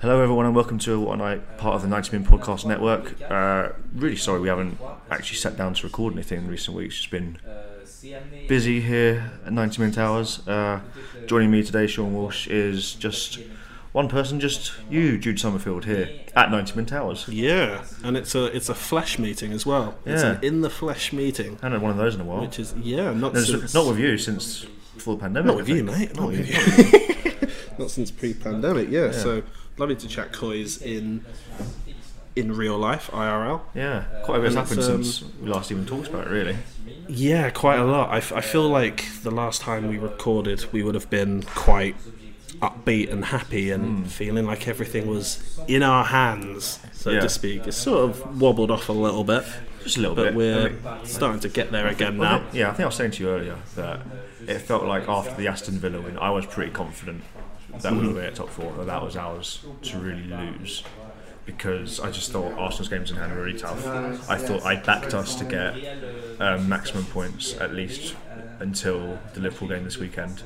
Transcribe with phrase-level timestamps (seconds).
[0.00, 3.14] Hello, everyone, and welcome to What Night, part of the 90 Min Podcast Network.
[3.30, 4.78] Uh, really sorry we haven't
[5.10, 6.96] actually sat down to record anything in recent weeks.
[6.98, 7.38] It's been
[8.46, 10.46] busy here at 90 Min Towers.
[10.46, 10.80] Uh,
[11.26, 13.38] joining me today, Sean Walsh, is just
[13.92, 17.26] one person, just you, Jude Summerfield, here at 90 Min Towers.
[17.28, 19.96] Yeah, and it's a it's a flesh meeting as well.
[20.04, 20.32] It's Yeah.
[20.32, 22.42] an in the flesh meeting, I haven't had one of those in a while.
[22.42, 25.46] which is yeah, not No, since not with you since before the pandemic.
[25.46, 25.98] not I with you, think.
[25.98, 26.16] mate.
[26.16, 27.48] Not with you.
[27.78, 28.88] not since pre-pandemic.
[28.90, 29.42] Yeah, so
[29.78, 31.24] lovely to chat coys in
[32.34, 33.62] in real life IRL.
[33.74, 36.56] Yeah, quite a bit's And happened um, since we last even talked about it, really.
[37.08, 38.10] Yeah, quite a lot.
[38.10, 41.96] I, f- I feel like the last time we recorded, we would have been quite
[42.60, 47.20] upbeat and happy and feeling like everything was in our hands, so Yeah.
[47.20, 47.66] to speak.
[47.66, 49.44] It's sort of wobbled off a little bit,
[49.82, 50.32] Just a little but bit.
[50.34, 52.38] I we're think- starting to get there again I now.
[52.40, 54.00] think- yeah, I think I was saying to you earlier that
[54.46, 57.22] it felt like after the Aston Villa win, I was pretty confident
[57.82, 60.82] that we be at top four, that that was ours to really lose.
[61.44, 63.86] Because I just thought Arsenal's games in hand were really tough.
[64.28, 65.74] I thought I backed us to get
[66.40, 68.16] um, maximum points at least
[68.58, 70.42] until the Liverpool game this weekend,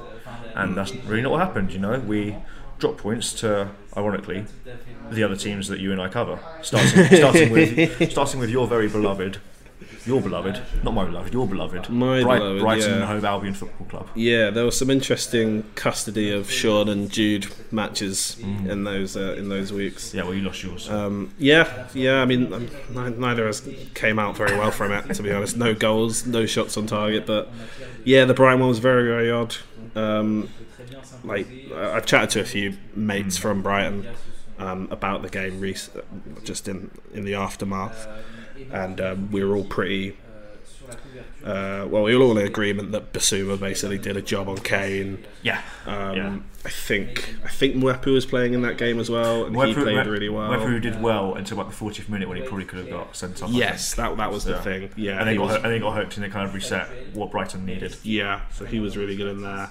[0.55, 1.73] and that's really not what happened.
[1.73, 2.37] You know, we
[2.79, 4.45] dropped points to, ironically,
[5.11, 6.39] the other teams that you and I cover.
[6.63, 9.39] Starting, starting with starting with your very beloved,
[10.07, 12.97] your beloved, not my beloved, your beloved, My Bright- beloved, Brighton yeah.
[12.97, 14.09] and Hove Albion Football Club.
[14.15, 18.69] Yeah, there was some interesting custody of Sean and Jude matches Mm.
[18.69, 20.15] in those uh, in those weeks.
[20.15, 20.89] Yeah, well, you lost yours.
[20.89, 22.23] Um, yeah, yeah.
[22.23, 25.57] I mean, um, neither of us came out very well from it, to be honest.
[25.57, 27.51] No goals, no shots on target, but
[28.05, 29.57] yeah, the Brighton one was very, very odd.
[29.95, 30.49] Um,
[31.25, 34.07] like I- I've chatted to a few mates from Brighton
[34.59, 35.79] um, about the game, rec-
[36.45, 38.07] just in in the aftermath,
[38.73, 40.17] and um, we were all pretty.
[41.45, 45.25] Uh, well, we were all in agreement that Bissouma basically did a job on Kane.
[45.43, 46.37] yeah, Um, yeah.
[46.65, 50.07] I think I think Mwepu was playing in that game as well, and he played
[50.07, 50.51] really well.
[50.51, 53.43] Wepu did well until about the 40th minute when he probably could have got sent
[53.43, 53.51] off.
[53.51, 54.61] Yes, that that was the Yeah.
[54.61, 54.91] thing.
[54.97, 56.89] Yeah, and then he got was, and then got hooked and it kind of reset
[57.15, 57.97] what Brighton needed.
[58.03, 59.71] yeah, so he was really good in there.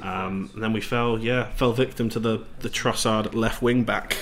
[0.00, 4.16] Um, and then we fell, yeah, fell victim to the the Trossard left wing back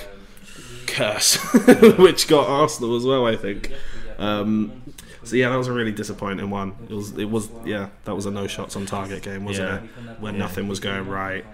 [0.87, 1.35] curse,
[1.97, 3.25] which got Arsenal as well.
[3.25, 3.71] I think.
[4.19, 4.81] Um,
[5.23, 6.75] so yeah, that was a really disappointing one.
[6.89, 10.11] It was, it was, yeah, that was a no shots on target game, wasn't Yeah.
[10.13, 10.19] it?
[10.19, 11.45] When nothing was going right.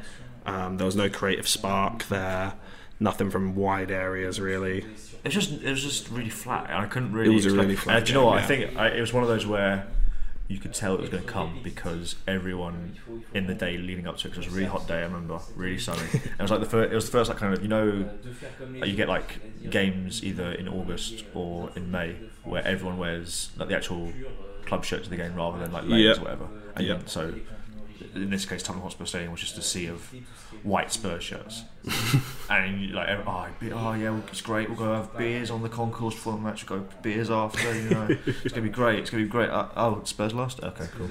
[0.46, 2.54] Um, there was no creative spark there.
[3.00, 4.80] Nothing from wide areas really.
[4.80, 6.70] It was just it was just really flat.
[6.70, 7.32] I couldn't really.
[7.32, 8.36] It was expect- really flat Uh, do you know what?
[8.36, 9.86] game, I think I, it was one of those where
[10.48, 12.96] you could tell it was going to come because everyone
[13.34, 14.32] in the day leading up to it.
[14.32, 15.00] 'cause it was a really hot day.
[15.00, 16.02] I remember, really sunny.
[16.14, 16.92] And it was like the first.
[16.92, 18.08] It was the first like kind of you know,
[18.80, 23.70] like, you get like games either in August or in May where everyone wears like
[23.70, 24.12] the actual
[24.66, 26.22] club shirt to the game rather than like layers Yeah.
[26.22, 26.48] or whatever.
[26.76, 26.98] And Yeah.
[27.06, 27.34] so
[28.14, 30.14] in this case, Tottenham Hotspur Stadium was just a sea of
[30.64, 31.64] white Spurs shirts,
[32.50, 34.70] and like, oh, oh yeah, it's great.
[34.70, 36.70] We'll go have beers on the concourse before the match.
[36.70, 37.76] We'll go beers after.
[37.76, 39.00] You know, it's gonna be great.
[39.00, 39.50] It's gonna be great.
[39.50, 40.62] Uh, oh, Spurs lost.
[40.64, 41.10] Okay, cool.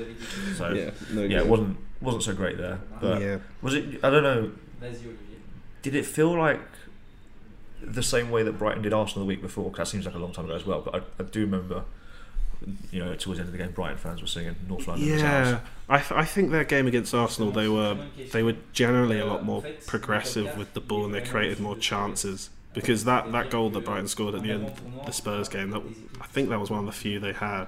[0.57, 2.81] So Yeah, no yeah, it wasn't wasn't so great there.
[3.01, 3.39] But Yeah.
[3.63, 4.05] was it?
[4.05, 4.53] I don't know.
[5.83, 6.61] Did it feel like
[7.83, 9.71] the same way that Brighton did Arsenal the week before?
[9.71, 10.81] Because that seems like a long time ago as well.
[10.81, 11.85] But I, I do remember.
[12.90, 15.06] You know, towards the end of the game, Brighton fans were singing North London.
[15.19, 17.96] Yeah, I, th- I think their game against Arsenal, they were
[18.32, 22.50] they were generally a lot more progressive with the ball and they created more chances.
[22.72, 25.82] because that, that goal that Brighton scored at the end of the Spurs game, that
[26.20, 27.66] I think that was one of the few they had.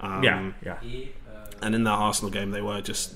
[0.00, 0.78] Um, yeah, yeah.
[1.62, 3.14] And in that Arsenal game, they were just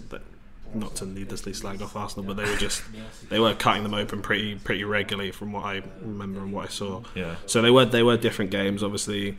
[0.74, 2.82] not to needlessly slag off Arsenal, but they were just
[3.28, 6.68] they were cutting them open pretty pretty regularly from what I remember and what I
[6.68, 7.02] saw.
[7.14, 7.36] Yeah.
[7.46, 8.82] So they were they were different games.
[8.82, 9.36] Obviously,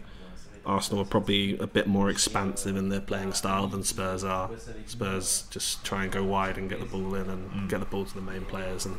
[0.66, 4.50] Arsenal are probably a bit more expansive in their playing style than Spurs are.
[4.86, 7.70] Spurs just try and go wide and get the ball in and mm.
[7.70, 8.98] get the ball to the main players and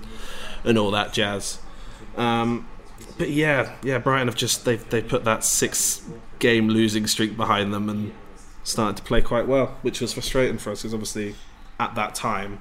[0.64, 1.58] and all that jazz.
[2.16, 2.68] Um,
[3.18, 6.02] but yeah, yeah, Brighton have just they they put that six
[6.38, 8.12] game losing streak behind them and
[8.64, 11.34] started to play quite well, which was frustrating for us because obviously
[11.78, 12.60] at that time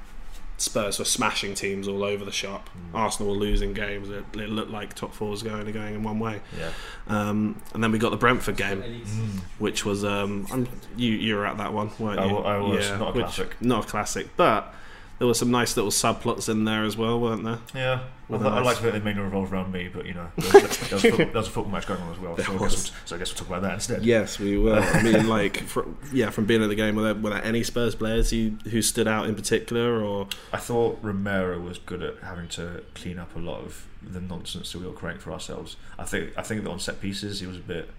[0.61, 2.69] Spurs were smashing teams all over the shop.
[2.69, 2.99] Mm.
[2.99, 4.09] Arsenal were losing games.
[4.09, 6.41] It, it, looked like top four was going to going in one way.
[6.57, 6.71] Yeah.
[7.07, 9.39] Um, and then we got the Brentford game, mm.
[9.57, 12.37] which was um, you you were at that one, weren't you?
[12.37, 13.49] I, I was yeah, not a classic.
[13.49, 14.73] Which, not a classic, but
[15.21, 17.59] there were some nice little subplots in there as well, weren't there?
[17.75, 20.77] Yeah, well, I, like that they mainly revolve around me, but you know, there was,
[20.89, 22.35] there was, a, football match going on as well.
[22.39, 24.03] So I, we'll, so I, guess we'll talk about that instead.
[24.03, 24.81] Yes, we will.
[24.81, 25.63] I mean, like,
[26.11, 28.81] yeah, from being at the game, were there, were there any Spurs players who, who
[28.81, 33.35] stood out in particular, or I thought Romero was good at having to clean up
[33.35, 35.75] a lot of the nonsense that we were creating for ourselves.
[35.99, 37.91] I think I think that on set pieces he was a bit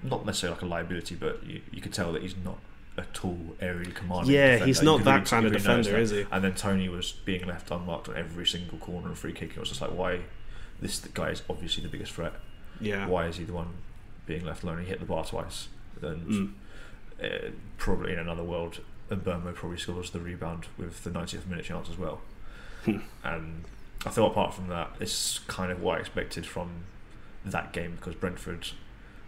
[0.00, 2.58] not necessarily like a liability, but you, you could tell that he's not
[2.96, 4.34] a tall, aerially commanding.
[4.34, 4.66] Yeah, defender.
[4.66, 6.26] he's not that kind of defender, is he?
[6.30, 9.50] And then Toney was being left unmarked on every single corner and free kick.
[9.50, 10.20] It was just like, why?
[10.80, 12.32] This guy is obviously the biggest threat.
[12.80, 13.06] Yeah.
[13.06, 13.68] Why is he the one
[14.26, 14.80] being left alone?
[14.80, 15.68] He hit the bar twice,
[16.00, 16.52] and mm.
[17.22, 21.66] uh, probably in another world, and Mbeumo probably scores the rebound with the 90th minute
[21.66, 22.20] chance as well.
[22.84, 22.96] Hmm.
[23.22, 23.64] and
[24.06, 26.84] I thought apart from that, it's kind of what I expected from
[27.44, 28.68] that game because Brentford,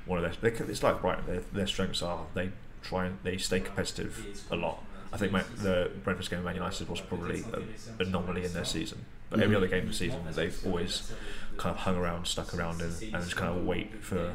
[0.07, 1.27] one of their, it's like Brighton.
[1.27, 2.51] Their, their strengths are they
[2.83, 4.85] try and they stay competitive a lot.
[5.13, 8.65] I think my, the Brentford's game of Man United was probably an anomaly in their
[8.65, 9.05] season.
[9.29, 11.13] But every other game of the season, they've always
[11.57, 14.35] kind of hung around, stuck around, and, and just kind of wait for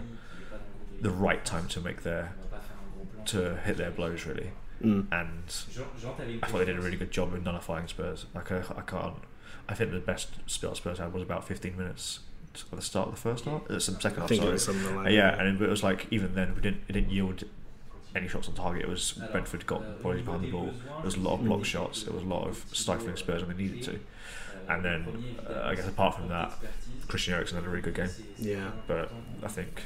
[1.01, 2.33] the right time to make their
[3.25, 4.51] to hit their blows really.
[4.81, 5.07] Mm.
[5.11, 8.25] And I thought they did a really good job in nullifying Spurs.
[8.33, 9.15] Like I, I can't.
[9.69, 12.19] I think the best spell Spurs had was about 15 minutes
[12.71, 14.59] at the start of the first half, uh, some second half.
[14.59, 14.77] Sorry.
[14.95, 17.43] Like uh, yeah, and it was like even then we didn't it didn't yield
[18.17, 18.83] any shots on target.
[18.83, 20.71] It was Brentford got bodies behind the ball.
[20.87, 22.03] There was a lot of block shots.
[22.03, 23.99] There was a lot of stifling Spurs when they needed to.
[24.69, 26.51] And then uh, I guess apart from that,
[27.07, 28.09] Christian Eriksen had a really good game.
[28.37, 28.71] Yeah.
[28.87, 29.11] But
[29.43, 29.83] I think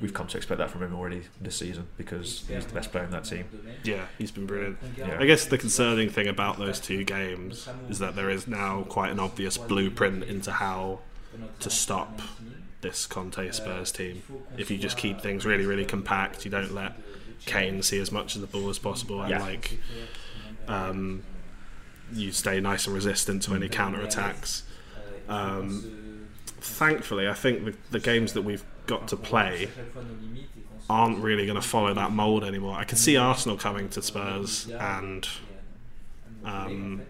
[0.00, 3.04] we've come to expect that from him already this season because he's the best player
[3.04, 3.44] in that team.
[3.84, 4.78] Yeah, he's been brilliant.
[4.96, 5.18] Yeah.
[5.18, 9.10] I guess the concerning thing about those two games is that there is now quite
[9.10, 11.00] an obvious blueprint into how
[11.60, 12.20] to stop
[12.80, 14.22] this Conte Spurs team.
[14.58, 16.92] If you just keep things really, really compact, you don't let
[17.46, 19.40] Kane see as much of the ball as possible, and yeah.
[19.40, 19.78] like
[20.68, 21.22] um,
[22.12, 24.62] you stay nice and resistant to any counter attacks.
[25.28, 29.68] Um, thankfully, I think the, the games that we've got to play
[30.88, 32.76] aren't really going to follow that mould anymore.
[32.76, 35.26] I can see Arsenal coming to Spurs and
[36.44, 37.02] um,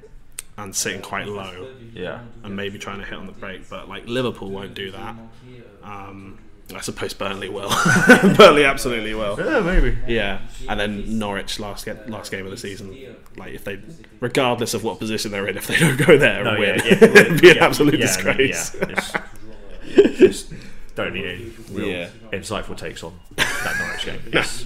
[0.56, 4.06] and sitting quite low, yeah, and maybe trying to hit on the break, but like
[4.06, 5.16] Liverpool won't do that.
[5.82, 6.38] Um,
[6.72, 7.68] I suppose Burnley will.
[8.36, 9.38] Burnley absolutely will.
[9.38, 9.98] Yeah, maybe.
[10.06, 13.16] Yeah, and then Norwich last get, last game of the season.
[13.36, 13.80] Like if they,
[14.20, 16.84] regardless of what position they're in, if they don't go there no, and win, yeah,
[17.00, 18.74] yeah, it'd be an absolute yeah, disgrace.
[18.80, 20.52] Yeah, just,
[20.94, 22.08] don't need any real Yeah.
[22.32, 24.22] insightful takes on that Norwich game.
[24.32, 24.64] Yes.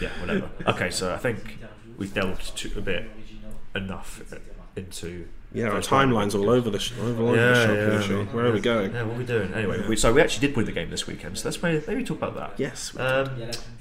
[0.00, 0.48] yeah, whatever.
[0.66, 1.58] Okay, so I think
[1.96, 3.10] we've delved a bit
[3.74, 4.22] enough
[4.76, 7.74] into Yeah, our timelines all over the sh- all over Yeah, the shop.
[7.76, 8.26] yeah, here, Sean.
[8.26, 8.32] yeah.
[8.34, 8.92] Where are we going?
[8.92, 9.54] Yeah, what are we doing?
[9.54, 12.04] Anyway, we, so we actually did win the game this weekend, so let's maybe, maybe
[12.04, 12.52] talk about that.
[12.58, 12.92] Yes.
[12.92, 13.30] we Um,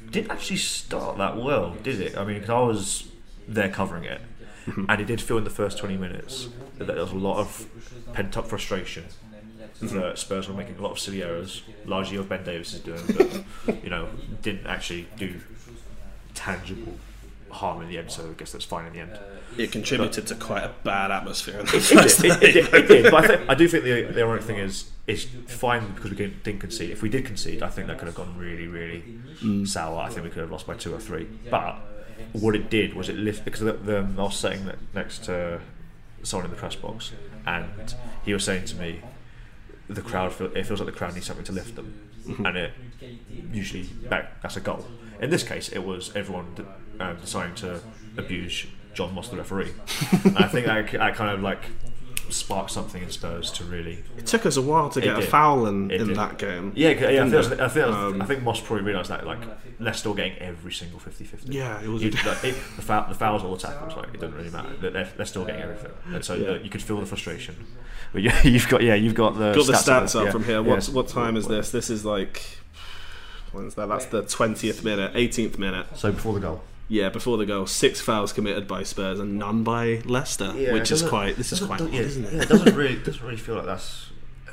[0.10, 2.17] didn't actually start that well, did it?
[2.17, 3.08] I mean, because I was
[3.48, 4.22] there covering it,
[4.67, 7.67] and it did feel in the first 20 minutes that there was a lot of
[8.13, 9.03] pent up frustration.
[9.82, 13.01] That Spurs were making a lot of silly errors, largely of Ben Davies is doing,
[13.65, 14.08] but you know,
[14.41, 15.41] didn't actually do
[16.34, 16.94] tangible
[17.55, 18.12] harm in the end.
[18.12, 19.13] So I guess that's fine in the end.
[19.13, 19.19] Uh,
[19.57, 22.74] it contributed to quite a bad atmosphere in the It first did, it, it, did,
[22.74, 25.93] it did, but I, think, I do think the, the ironic thing is it's fine
[25.93, 26.91] because we didn't concede.
[26.91, 29.03] If we did concede, I think that could have gone really, really
[29.41, 29.67] mm.
[29.67, 30.00] sour.
[30.00, 31.27] I think we could have lost by two or three.
[31.50, 31.77] But
[32.33, 35.62] what it did was it lift because the, the, I was sitting next to
[36.24, 37.12] someone in the press box,
[37.45, 39.01] and he was saying to me,
[39.88, 42.45] the crowd feel, it feels like the crowd needs something to lift them, mm-hmm.
[42.45, 42.74] and it
[43.53, 44.85] usually back, that's a goal.
[45.21, 46.55] In this case, it was everyone
[46.97, 47.79] d- um, deciding to
[48.17, 49.71] abuse John Moss, the referee.
[50.37, 51.63] I think I, I kind of like
[52.29, 54.03] sparked something in Spurs to really.
[54.17, 56.17] It took us a while to get a foul in, It in did.
[56.17, 56.71] that game.
[56.75, 57.23] Yeah, yeah.
[57.23, 57.59] I think, it?
[57.59, 59.39] I, think, Um, I think Moss probably realised that like
[59.79, 61.53] Leicester were getting every single 50-50.
[61.53, 64.19] Yeah, it was- You'd- like, it, the, foul, the fouls or the tackles, like it
[64.19, 64.69] doesn't really matter.
[64.81, 66.55] They're, they're, they're still getting everything, and so Yeah.
[66.55, 67.55] you could feel the frustration.
[68.11, 70.31] But you, you've got yeah, you've got the got the stats, stats up yeah.
[70.31, 70.61] from here.
[70.63, 70.67] Yeah.
[70.71, 71.69] What what time is this?
[71.71, 72.41] This is like
[73.51, 73.87] when's that?
[73.87, 75.85] That's the twentieth minute, eighteenth minute.
[75.95, 76.63] So before the goal.
[76.88, 81.01] Yeah, before the goal, six fouls committed by Spurs and none by Leicester, which is
[81.01, 81.36] quite.
[81.36, 82.34] This is quite odd, yeah, isn't it?
[82.34, 84.08] yeah, it doesn't really doesn't really feel like that's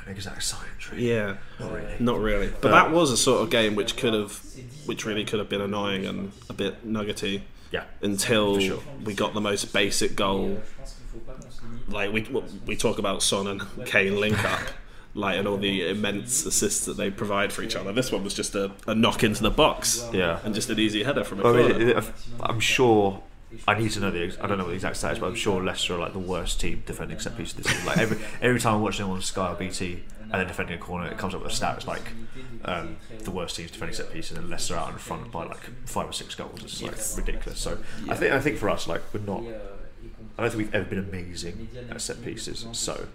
[0.05, 1.09] an exact science, really.
[1.09, 1.95] Yeah, Not really.
[1.99, 2.51] not really.
[2.59, 4.41] But that was a sort of game which could have,
[4.85, 7.83] which really could have been annoying and a bit nuggety Yeah.
[8.01, 8.79] until sure.
[9.05, 10.59] we got the most basic goal.
[11.87, 12.21] Like we
[12.65, 14.59] we talk about Son and Kane link up,
[15.15, 17.91] like and all the immense assists that they provide for each other.
[17.93, 20.39] This one was just a, a knock into the box, Yeah.
[20.43, 21.79] and just an easy header from a I corner.
[21.79, 22.03] mean, it-
[22.39, 23.21] I'm sure.
[23.67, 24.23] I need to know the.
[24.23, 26.17] ex- I don't know what the exact stats, but I'm sure Leicester are like the
[26.19, 27.85] worst team defending set pieces this season.
[27.85, 30.81] Like every every time I watch them on Sky or BT and they're defending a
[30.81, 31.75] corner, it comes up with a stat.
[31.77, 32.01] It's like
[32.65, 36.09] um, the worst teams defending set pieces, and Leicester out in front by like five
[36.09, 36.63] or six goals.
[36.63, 37.59] It's like ridiculous.
[37.59, 37.77] So
[38.09, 39.43] I think I think for us, like we're not.
[40.35, 42.65] I don't think we've ever been amazing at set pieces.
[42.71, 43.05] So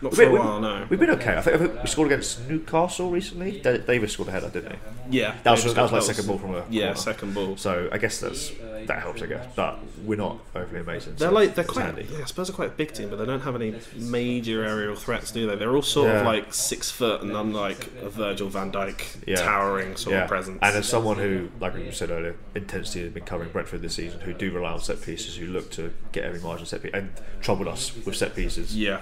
[0.00, 0.86] Not for a while, no.
[0.88, 1.36] we've been okay.
[1.36, 3.60] I think, we scored against Newcastle recently.
[3.60, 4.78] Da- Davies scored a header, didn't he?
[5.18, 6.96] Yeah, That was that was like second ball from a Yeah, corner.
[6.96, 7.56] second ball.
[7.56, 8.52] So I guess that's
[8.86, 9.46] that helps, I guess.
[9.56, 11.14] But we're not overly amazing.
[11.16, 11.86] They're so like they're quite.
[11.86, 12.06] handy.
[12.12, 14.94] Yeah, I suppose they're quite a big team, but they don't have any major aerial
[14.94, 15.56] threats, do they?
[15.56, 19.36] They're all sort of like six foot, and unlike a Virgil Van Dijk Yeah.
[19.36, 20.22] towering sort Yeah.
[20.22, 20.58] of presence.
[20.62, 24.20] And as someone who, like we said earlier, intensity has been covering Brentford this season,
[24.20, 27.10] who do rely on set pieces, who look to get every margin set piece and
[27.40, 28.76] troubled us with set pieces.
[28.76, 29.00] yeah,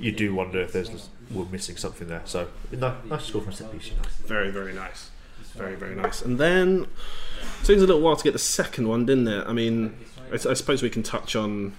[0.00, 2.22] You do wonder if there's we're missing something there.
[2.24, 3.88] So no, nice score from set piece.
[3.88, 4.02] You know.
[4.26, 5.10] very very nice,
[5.54, 6.22] very very nice.
[6.22, 9.46] And then it took us a little while to get the second one, didn't it?
[9.46, 9.96] I mean,
[10.30, 11.74] I, I suppose we can touch on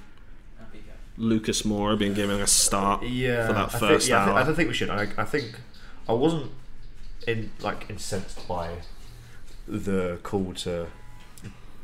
[1.17, 4.25] Lucas Moura being given a start yeah, for that I think- first yeah, I, hour.
[4.27, 4.89] think, I don't think we should.
[4.89, 5.59] I, I think
[6.07, 6.51] I wasn't
[7.27, 8.77] in like incensed by
[9.67, 10.87] the call to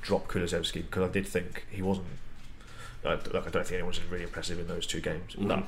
[0.01, 2.07] drop Kulusevski because I did think he wasn't.
[3.05, 5.36] Uh, like I don't think anyone's really impressive in those two games.
[5.38, 5.67] But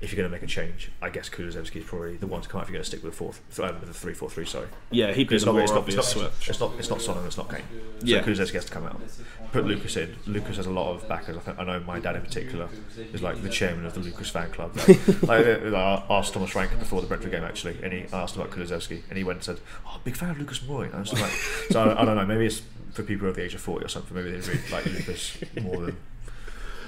[0.00, 2.48] if you're going to make a change, I guess Kulusevski is probably the one to
[2.48, 4.30] come out if you're going to stick with the fourth, um, with the three four
[4.30, 4.46] three.
[4.46, 4.66] Sorry.
[4.90, 6.48] yeah, he'd be It's the not, more it's, not, obvious it's, not, switch.
[6.48, 7.62] it's not it's not Son and it's not Kane.
[8.00, 8.22] So Yeah.
[8.22, 9.00] Kulusevski has to come out.
[9.52, 10.16] Put Lucas in.
[10.26, 11.36] Lucas has a lot of backers.
[11.36, 12.68] I, think, I know my dad in particular
[13.12, 14.74] is like the chairman of the Lucas fan club.
[15.22, 18.36] like, uh, I asked Thomas Frank before the Brentford game actually, and he I asked
[18.36, 21.12] about Kulusevski, and he went and said, "Oh, big fan of Lucas Moura." I was
[21.12, 21.30] like,
[21.70, 22.24] so I, I don't know.
[22.26, 24.16] Maybe it's for people over the age of forty or something.
[24.16, 25.96] Maybe they really like Lucas more than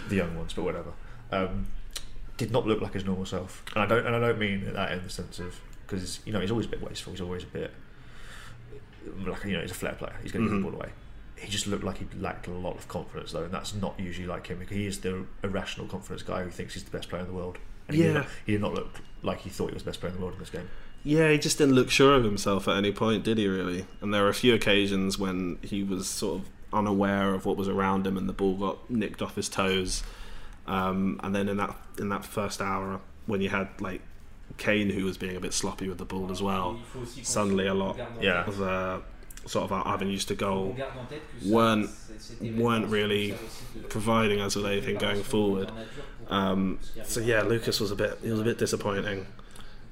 [0.08, 0.92] the young ones, but whatever.
[1.30, 1.66] Um,
[2.36, 4.92] did not look like his normal self, and I don't and I don't mean that
[4.92, 7.12] in the sense of because you know he's always a bit wasteful.
[7.12, 7.72] He's always a bit
[9.26, 10.14] like you know he's a flair player.
[10.22, 10.76] He's going to give the mm-hmm.
[10.76, 10.92] ball away.
[11.36, 14.26] He just looked like he lacked a lot of confidence though, and that's not usually
[14.26, 14.58] like him.
[14.58, 17.34] Because he is the irrational confidence guy who thinks he's the best player in the
[17.34, 17.58] world.
[17.88, 20.00] And he, did not, he did not look like he thought he was the best
[20.00, 20.68] player in the world in this game.
[21.04, 23.48] Yeah, he just didn't look sure of himself at any point, did he?
[23.48, 23.86] Really?
[24.00, 27.68] And there were a few occasions when he was sort of unaware of what was
[27.68, 30.04] around him, and the ball got nicked off his toes.
[30.66, 34.00] Um, and then in that in that first hour, when you had like
[34.58, 36.78] Kane, who was being a bit sloppy with the ball as well,
[37.22, 38.44] suddenly a lot Yeah.
[38.46, 38.98] of uh,
[39.46, 40.76] sort of our avenues to goal
[41.44, 41.90] weren't
[42.56, 43.34] weren't really
[43.88, 45.70] providing us with anything going forward.
[46.28, 49.26] Um, so yeah, Lucas was a bit he was a bit disappointing,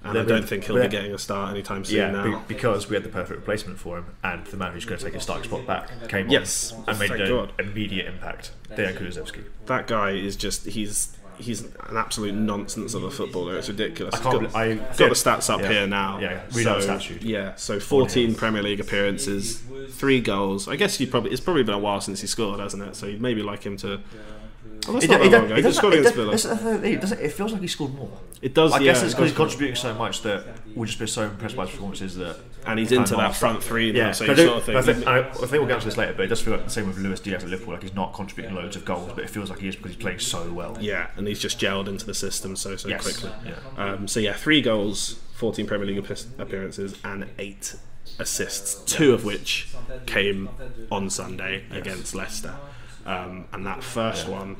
[0.02, 2.38] and I don't think he'll be getting a start anytime soon Yeah, now.
[2.38, 5.04] be- because we had the perfect replacement for him, and the man who's going to
[5.04, 7.52] take his starting spot back came on Yes, and made an God.
[7.58, 8.52] immediate impact.
[8.70, 9.44] Dejan Kulusevski.
[9.66, 13.56] that guy is just he's he's an absolute nonsense of a footballer.
[13.56, 14.14] It's ridiculous.
[14.14, 14.42] I can't.
[14.42, 15.68] Got, I got the stats up yeah.
[15.68, 16.18] here now.
[16.18, 17.22] Yeah, read so, stat sheet.
[17.22, 20.68] Yeah, so 14 Premier League appearances, three goals.
[20.68, 22.96] I guess you probably it's probably been a while since he scored, hasn't it?
[22.96, 24.00] So you'd maybe like him to.
[24.88, 25.62] Oh, It, it, it, it, doesn't, it,
[26.02, 26.30] does- Villa.
[26.30, 28.10] that's the thing, it doesn't- it feels like he scored more.
[28.40, 28.72] It does.
[28.72, 31.54] I yeah, guess it's because he's contributing so much that we've just been so impressed
[31.54, 32.36] by his performances that.
[32.66, 33.98] and he's into that front three now.
[34.06, 35.06] Yeah, so I, sort of I, think.
[35.06, 36.86] I, I think we'll get onto this later, but it does feel like the same
[36.86, 37.74] with Luis Diaz at Liverpool.
[37.74, 40.00] Like he's not contributing loads of goals, but it feels like he is because he's
[40.00, 40.76] playing so well.
[40.80, 43.02] yeah, and he's just gelled into the system so so Yes.
[43.02, 43.30] quickly.
[43.44, 43.54] Yeah.
[43.92, 45.98] Um, so yeah, three goals, 14 Premier League
[46.38, 47.74] appearances, and eight
[48.18, 48.74] assists.
[48.90, 49.68] Two of which
[50.06, 50.48] came
[50.90, 52.54] on Sunday against Leicester,
[53.10, 54.56] um, and that first one,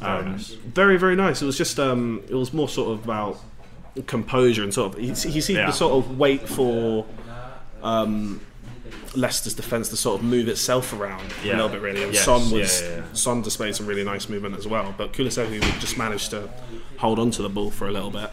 [0.00, 0.50] um, nice.
[0.50, 1.42] very very nice.
[1.42, 3.38] It was just um, it was more sort of about
[4.06, 5.66] composure and sort of he, he seemed Yeah.
[5.66, 7.06] to sort of wait for.
[7.82, 8.40] Um,
[9.14, 12.02] Leicester's defence to sort of move itself around a little bit, really.
[12.04, 13.02] And Yes, Son was yeah, yeah, yeah.
[13.14, 16.48] Son displayed some really nice movement as well, but Kulusevski just managed to
[16.98, 18.30] hold on to the ball for a little bit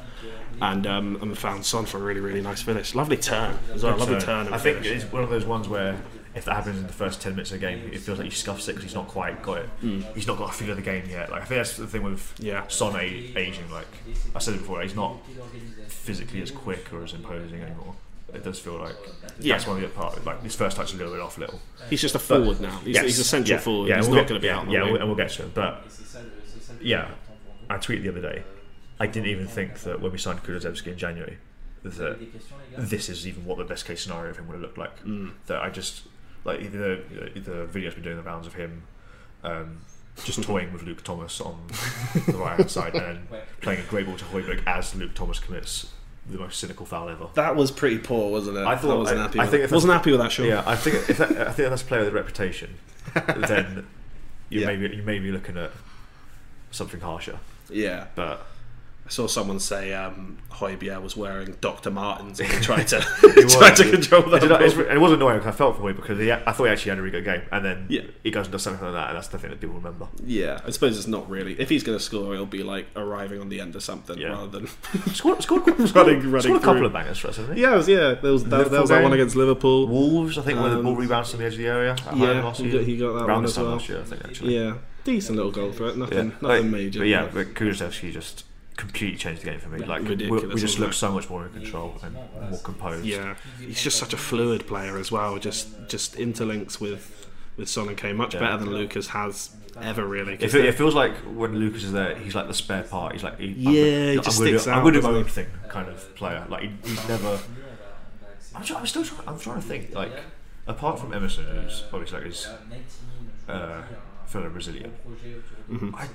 [0.62, 2.94] and um, and found Son for a really really nice finish.
[2.94, 3.98] Lovely turn as well.
[3.98, 4.54] Lovely So, turn.
[4.54, 5.98] I think it's one of those ones where
[6.36, 8.34] if that happens in the first ten minutes of the game, it feels like he
[8.36, 9.70] scuffs it because he's not quite got it.
[10.14, 11.32] He's not got a feel of the game yet.
[11.32, 12.68] Like I think that's the thing with Yeah.
[12.68, 13.70] Son a- aging.
[13.72, 13.88] Like
[14.36, 15.18] I said it before, he's not
[15.88, 17.96] physically as quick or as imposing anymore.
[18.34, 18.96] It does feel like
[19.40, 19.56] Yeah.
[19.56, 20.26] that's one of the part.
[20.26, 21.62] Like his first touch is a little bit off a little.
[21.90, 22.80] He's just a forward now.
[22.80, 23.88] He's, he's a central yeah, forward.
[23.90, 25.30] Yeah, he's we'll not going to be yeah, out on Yeah, we'll, and we'll get
[25.32, 25.52] to him.
[25.54, 25.84] But
[26.82, 27.12] yeah,
[27.70, 28.44] I tweeted the other day.
[29.00, 31.38] I didn't even think that when we signed Kulusevski in January,
[31.84, 32.18] that
[32.78, 35.04] this is even what the best case scenario of him would have looked like.
[35.04, 35.32] Mm.
[35.48, 36.04] That I just
[36.46, 37.02] like the
[37.36, 38.84] the video's been doing the rounds of him.
[39.44, 39.80] Um,
[40.24, 41.68] just toying with Luke Thomas on
[42.28, 43.28] the right hand side and
[43.60, 45.92] playing a great ball to Højbjerg as Luke Thomas commits
[46.30, 47.28] the most cynical foul ever.
[47.34, 48.66] That was pretty poor, wasn't it?
[48.66, 49.40] I thought- I wasn't I- happy.
[49.40, 49.72] I with think it.
[49.72, 50.32] wasn't happy with that.
[50.32, 50.46] Sure.
[50.48, 52.76] Yeah, I think if that, I think that's a player with a reputation,
[53.28, 53.86] then
[54.50, 54.68] you Yeah.
[54.68, 55.72] may be you may be looking at
[56.72, 57.38] something harsher.
[57.70, 58.06] Yeah.
[58.16, 58.46] But
[59.06, 61.92] I saw someone say um, Højbjerg was wearing Dr.
[61.92, 63.02] Martens and he tried to
[63.36, 64.42] He tried to control that.
[64.42, 64.84] did not- it's ball.
[64.84, 66.70] re- and it was annoying because I felt for him because he, I thought he
[66.72, 68.02] actually had a really good game, and then Yeah.
[68.24, 70.08] he goes and does something like that, and that's the thing that people remember.
[70.26, 71.54] Yeah, I suppose it's not really.
[71.60, 74.30] If he's going to score, it'll be like arriving on the end of something Yeah.
[74.30, 74.68] rather than.
[75.14, 76.86] Scored, scored, scored, Running- running scored a couple through.
[76.88, 77.62] of bangers for us, hasn't he?
[77.62, 78.14] yeah, it was, yeah.
[78.16, 79.88] There was that, there was that one against Liverpool.
[79.88, 81.96] Wolves, I think, when the Um, ball rebounds to the edge of the area.
[82.16, 83.68] Yeah, he got- he got that Around one as well.
[83.68, 84.58] last year, I think actually.
[84.58, 85.96] Yeah, decent little goal threat.
[85.96, 87.00] Nothing, Like, nothing major.
[87.02, 88.46] But yeah, but Kulusevski just
[88.78, 89.80] completely changed the game for me.
[89.86, 90.16] Like we,
[90.56, 92.14] just look so much more in control and
[92.50, 93.06] more composed.
[93.06, 95.38] Yeah, he's just such a fluid player as well.
[95.38, 97.28] Just just interlinks with
[97.58, 98.42] with Son and Kane much Yeah.
[98.42, 100.34] better than Lucas has ever really.
[100.36, 103.14] It, it feels like when Lucas is there, he's like the spare part.
[103.14, 105.30] He's like, he, Yeah, he I'm, just I'm sticks do, out, I'm my own he?
[105.30, 106.46] thing, kind of player.
[106.50, 107.40] Like he, he's never.
[108.54, 109.28] I'm, try, I'm still trying.
[109.28, 109.94] I'm trying to think.
[109.94, 110.12] Like
[110.68, 112.48] apart from Emerson, who's obviously like his
[113.48, 113.84] uh,
[114.28, 114.92] fellow Brazilian,
[115.72, 115.96] Mm-hmm.
[115.96, 116.08] I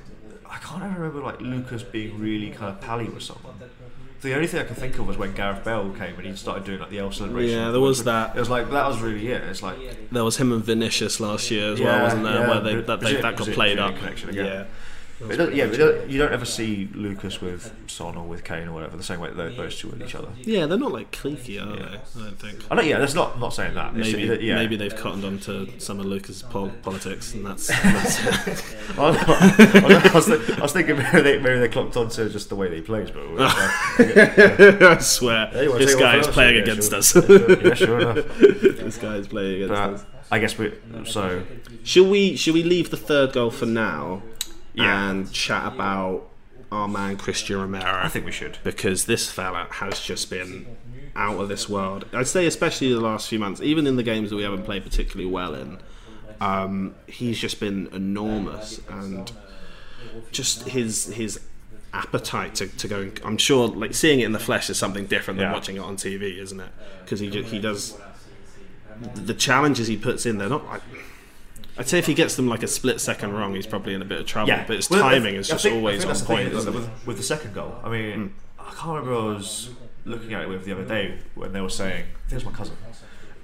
[0.51, 3.55] I can't ever remember like Lucas being really kind of pally with someone.
[4.21, 6.65] The only thing I can think of was when Gareth Bale came and he started
[6.65, 7.59] doing like the L celebration.
[7.59, 8.37] Yeah, there was that.
[8.37, 9.43] It was like that was really it.
[9.45, 9.79] It's like
[10.13, 12.35] There was him and Vinicius last year as well, wasn't there?
[12.41, 12.49] yeah.
[12.49, 13.97] Where they, that, they, that got played up.
[13.97, 14.45] connection again.
[14.45, 14.65] Yeah.
[15.29, 18.43] It does- yeah, but it does- you don't ever see Lucas with Son or with
[18.43, 20.29] Kane or whatever the same way that tho- those two with each other.
[20.43, 21.87] Yeah, they're not like cliquey, are Yeah.
[22.15, 22.21] they?
[22.21, 22.59] I don't think.
[22.71, 22.87] I don't.
[22.87, 23.95] Yeah, that's not not saying that.
[23.97, 24.55] It's- Maybe yeah.
[24.55, 28.19] maybe they've cottoned on to some of Lucas's pol- politics, and that's, that's
[28.99, 32.29] I, was, I, was, thi- I was thinking maybe they, maybe they clocked on to
[32.31, 33.55] just the way that he plays, but like,
[34.83, 36.99] I swear Yeah, this guy is playing Yeah, against sure.
[36.99, 37.15] us.
[37.15, 38.39] Yeah, sure, enough.
[38.39, 40.05] this guy is playing against us.
[40.33, 40.73] I guess we.
[41.05, 41.43] So
[41.83, 44.23] Should we should we leave the third goal for now
[44.75, 45.11] Yeah.
[45.11, 46.29] and chat about
[46.73, 47.85] our man Christian Romero?
[48.03, 48.59] I think we should.
[48.65, 50.67] because this fella has just been
[51.17, 52.07] out of this world.
[52.13, 54.85] I'd say, especially the last few months, even in the games that we haven't played
[54.85, 55.79] particularly well in,
[56.41, 59.31] um, he's just been enormous and
[60.31, 61.41] just his his
[61.93, 63.01] appetite to, to go.
[63.01, 65.53] And, I'm sure, like seeing it in the flesh is something different than Yeah.
[65.53, 66.71] watching it on TV, isn't it?
[67.05, 67.97] Because he he does
[69.15, 70.39] the challenges he puts in.
[70.39, 70.65] They're not.
[70.67, 70.83] like
[71.81, 74.05] I'd say if he gets them like a split second wrong, he's probably in a
[74.05, 74.49] bit of trouble.
[74.51, 76.49] Yeah, but his Well, timing is just think- always on thing, point.
[76.49, 76.83] is Isn't that it?
[76.83, 79.15] with, with the second goal, I mean, I can't remember.
[79.15, 79.71] I was
[80.05, 82.45] looking at it with the other day when they were saying, I think it was
[82.45, 82.77] my cousin,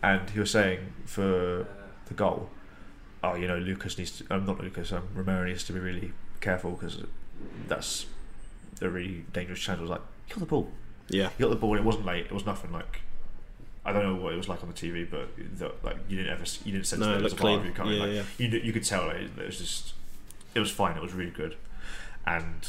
[0.03, 1.67] and he was saying for
[2.09, 2.51] the goal,
[3.25, 6.13] oh, you know, Lucas needs to, um, not Lucas, um, Romero needs to be really
[6.43, 7.03] careful because
[7.69, 8.05] that's
[8.83, 9.79] a really dangerous chance.
[9.79, 10.71] I was like, you got the ball,
[11.09, 11.31] Yeah.
[11.39, 11.75] you got the ball.
[11.77, 12.27] It wasn't late.
[12.27, 13.01] It was nothing like.
[13.87, 16.33] I don't know what it was like on the TV, but the, like you didn't
[16.33, 17.73] ever, you didn't sense No, that it there was a looked part of clean.
[17.73, 17.95] you coming.
[18.15, 18.47] Yeah, like, yeah.
[18.59, 19.95] You, you could tell like, it was just,
[20.55, 20.97] it was fine.
[20.97, 21.57] It was really good,
[22.27, 22.67] and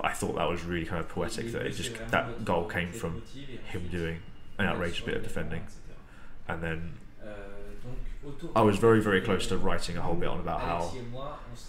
[0.00, 3.22] I thought that was really kind of poetic that it just that goal came from
[3.66, 4.18] him doing
[4.58, 5.62] an outrageous bit of defending,
[6.46, 6.92] and then
[8.54, 10.92] I was very very close to writing a whole bit on about how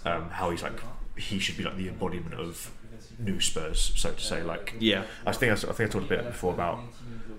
[0.04, 0.78] um, how he's like
[1.16, 2.70] he should be like the embodiment of
[3.18, 4.42] new Spurs, so to say.
[4.42, 5.04] Like Yeah.
[5.26, 6.80] I think I, s- I think I talked a bit before about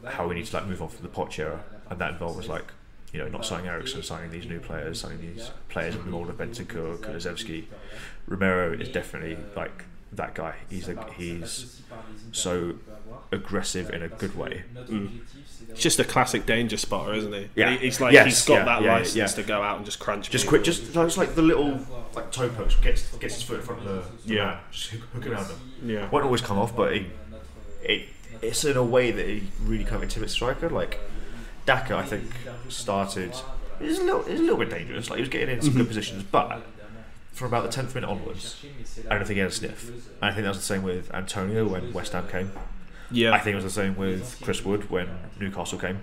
[0.06, 2.48] how we need to like move on from the Poch era, and that involved was
[2.50, 2.66] like
[3.14, 6.30] you know not signing Eriksen, signing these new players, signing these players in the mold
[6.30, 7.66] of Bentancur, Kulusevski.
[8.28, 9.84] Romero is definitely like
[10.14, 10.56] that guy.
[10.70, 11.82] He's a, he's
[12.32, 12.76] so
[13.32, 14.64] aggressive in a good way.
[14.76, 15.10] Mm.
[15.70, 17.48] He's just a classic danger spotter, isn't he?
[17.56, 17.72] Yeah.
[17.72, 19.26] He- He's like Yes, he's got yeah, that yeah, license yeah.
[19.28, 20.30] to go out and just crunch.
[20.30, 20.58] Just people.
[20.58, 21.80] quick, just just like the little
[22.14, 23.88] like toe post gets gets his foot in front of
[24.22, 24.46] the, the Yeah.
[24.46, 25.60] man, just hook, hook around them.
[25.86, 26.10] Yeah.
[26.10, 27.08] won't always come off, but he,
[27.84, 28.08] it
[28.42, 30.70] it's in a way that he really kind of intimidates striker.
[30.70, 31.00] Like
[31.66, 32.32] Daka, I think
[32.70, 33.34] started.
[33.80, 35.10] It was a little, it was a little bit dangerous.
[35.10, 35.66] Like he was getting in Mm-hmm.
[35.68, 36.62] some good positions, but
[37.34, 38.64] from about the tenth minute onwards,
[39.10, 39.90] I don't think he had a sniff.
[39.90, 42.52] And I think that was the same with Antonio when West Ham came.
[43.10, 45.08] yeah, I think it was the same with Chris Wood when
[45.40, 46.00] Newcastle came.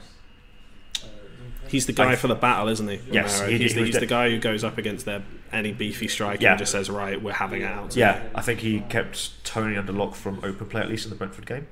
[1.68, 3.01] he's the guy I- for the battle, isn't he?
[3.11, 5.22] Yes, he- he's, he the, he's the guy who goes up against their
[5.53, 6.51] any beefy striker Yeah.
[6.53, 9.93] and just says, "Right, we're having it out." Yeah, I think he kept Toney under
[9.93, 11.67] lock from open play at least in the Brentford game.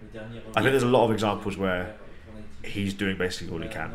[0.55, 1.95] I think there's a lot of examples where
[2.65, 3.93] he's doing basically all he can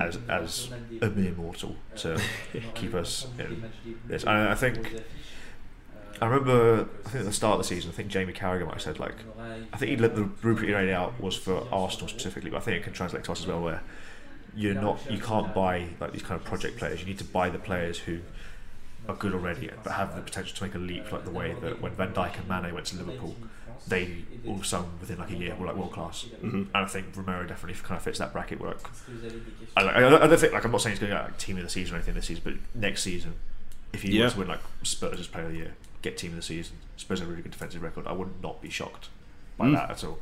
[0.00, 0.70] as as
[1.02, 2.18] a mere mortal to
[2.74, 3.64] keep us in
[4.06, 4.22] this.
[4.22, 5.02] And I think
[6.22, 8.74] I remember I think at the start of the season, I think Jamie Carragher might
[8.74, 9.14] have said like
[9.72, 12.76] I think he let the he laid out was for Arsenal specifically, but I think
[12.78, 13.82] it can translate to us as well where
[14.56, 17.00] you're not you can't buy like these kind of project players.
[17.00, 18.18] You need to buy the players who
[19.08, 21.80] are good already but have the potential to make a leap like the way that
[21.80, 23.36] when Van Dijk and Mane went to Liverpool
[23.88, 26.56] they all of a sudden within like a year were like world class mm-hmm.
[26.56, 28.86] and I think Romero definitely kind of fits that bracket where like,
[29.76, 31.56] I, I, I don't think like I'm not saying he's going to get like, team
[31.56, 33.34] of the season or anything this season but next season
[33.92, 34.24] if he yeah.
[34.24, 36.76] was to win like Spurs as player of the year get team of the season
[36.96, 39.08] Spurs have a really good defensive record I would not be shocked
[39.56, 39.74] by mm.
[39.74, 40.18] that at all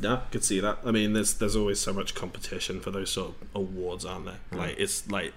[0.00, 0.78] yeah, could see that.
[0.84, 4.38] I mean, there's there's always so much competition for those sort of awards, aren't there?
[4.50, 4.58] Mm.
[4.58, 5.32] Like it's like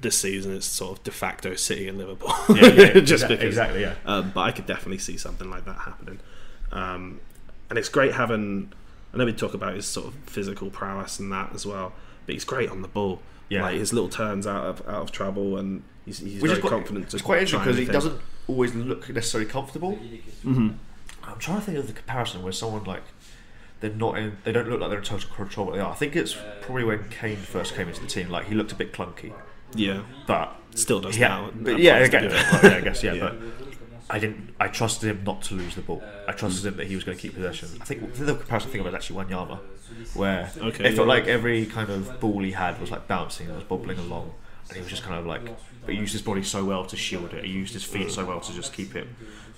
[0.00, 2.32] this season it's sort of de facto City and Liverpool.
[2.56, 3.82] Yeah, yeah just because, exactly.
[3.82, 3.94] Yeah.
[4.06, 6.20] Um, but I could definitely see something like that happening.
[6.72, 7.20] Um,
[7.68, 8.72] and it's great having.
[9.12, 11.92] I know we talk about his sort of physical prowess and that as well,
[12.26, 13.20] but he's great on the ball.
[13.48, 13.62] Yeah.
[13.62, 17.12] Like his little turns out of out of trouble, and he's, he's very quite, confident.
[17.12, 19.92] It's quite interesting because he doesn't always look necessarily comfortable.
[20.44, 20.70] Mm-hmm.
[21.24, 23.02] I'm trying to think of the comparison where someone like
[23.80, 24.38] they're not in.
[24.44, 25.90] They don't look like they're in total control, but they are.
[25.90, 28.30] I think it's probably when Kane first came into the team.
[28.30, 29.32] Like he looked a bit clunky.
[29.74, 31.50] Yeah, but still does yeah, now.
[31.54, 33.36] But yeah, again, well, yeah, I guess yeah, yeah, but
[34.08, 34.54] I didn't.
[34.58, 36.02] I trusted him not to lose the ball.
[36.26, 37.68] I trusted him that he was going to keep possession.
[37.80, 39.58] I think the comparison thing was actually Wanyama,
[40.14, 41.14] where okay, it felt yeah.
[41.14, 44.34] like every kind of ball he had was like bouncing and was bobbling along,
[44.68, 45.42] and he was just kind of like.
[45.86, 47.44] But he used his body so well to shield it.
[47.44, 49.08] He used his feet so well to just keep it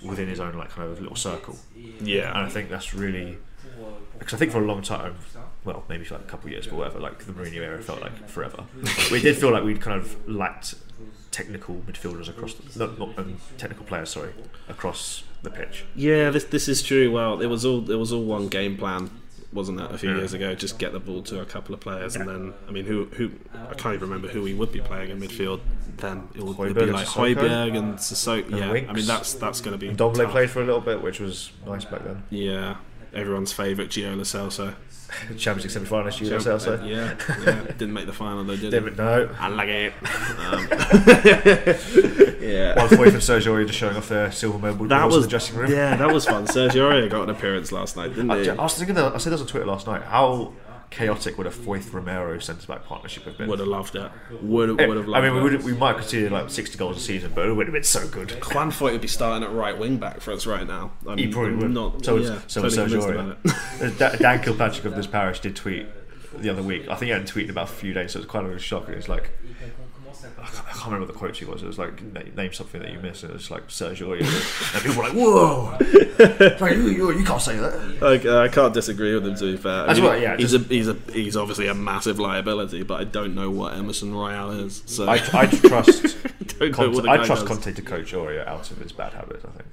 [0.05, 1.59] within his own like kind of little circle.
[2.01, 3.39] Yeah, and I think that's really
[4.19, 5.17] because I think for a long time,
[5.65, 8.01] well, maybe for like a couple of years, but whatever, like the Mourinho era felt
[8.01, 8.65] like forever.
[9.13, 10.75] we did feel like we'd kind of lacked
[11.31, 14.33] technical midfielders across, the, not, not um, technical players, sorry,
[14.69, 15.85] across the pitch.
[15.95, 17.11] Yeah, this this is true.
[17.13, 19.11] Well, it was all it was all one game plan,
[19.53, 19.91] wasn't it?
[19.91, 20.19] A few yeah.
[20.19, 22.23] years ago, just get the ball to a couple of players, yeah.
[22.23, 25.11] and then I mean, who who I can't even remember who we would be playing
[25.11, 25.61] in midfield.
[25.97, 28.59] Then it would be like Højbjerg and Sissoko.
[28.59, 29.89] Yeah, I mean that's that's going to be.
[29.89, 32.25] And Dombele played for a little bit, which was nice back then.
[32.31, 32.77] Yeah,
[33.15, 34.75] everyone's favourite Gio Lo Celso.
[35.37, 36.89] Champions League semi-finalist Gio Lo Celso.
[36.89, 38.91] Yeah, yeah, didn't make the final though, did he?
[38.91, 39.29] No.
[39.39, 39.93] I like it.
[39.93, 40.69] Um,
[42.43, 42.79] yeah.
[42.79, 45.57] One for Sergio Aurier just showing off their silver medal that was, in the dressing
[45.57, 45.71] room.
[45.71, 46.47] Yeah, that was fun.
[46.47, 48.51] Sergio Aurier got an appearance last night, didn't he?
[48.51, 50.03] I was thinking that, I said this on Twitter last night.
[50.03, 50.53] How
[50.93, 53.49] chaotic would a Foyth Romero centre back partnership have been?
[53.49, 54.11] Would have loved it.
[54.43, 56.97] Would have, would have loved I mean, we would we might consider like sixty goals
[56.97, 58.31] a season, but it would have been so good.
[58.55, 60.93] Juan Foyth would be starting at right wing back for us right now.
[61.07, 61.71] I'm, he probably would.
[61.71, 64.19] Not, so yeah, so totally Sergio.
[64.19, 65.87] Dan Kilpatrick of this parish did tweet
[66.39, 66.83] the other week.
[66.85, 68.89] I think he hadn't tweeted about a few days, so it was quite a shock.
[68.89, 69.31] It was like
[70.25, 71.63] I can't, remember the quote she was.
[71.63, 72.03] It was like
[72.35, 74.19] name something that you miss, and it was like Sergio.
[74.19, 75.77] and people were like, "Whoa,
[76.61, 79.35] like, you, you, you, can't say that." Like, uh, I can't disagree with him.
[79.37, 81.75] To be fair, I mean, what, yeah, he's just, a he's a he's obviously a
[81.75, 84.83] massive liability, but I don't know what Emerson Royal is.
[84.87, 86.17] So I, I trust
[86.73, 89.45] Conte, I trust Conte to coach Aurier out of his bad habits.
[89.45, 89.69] I think.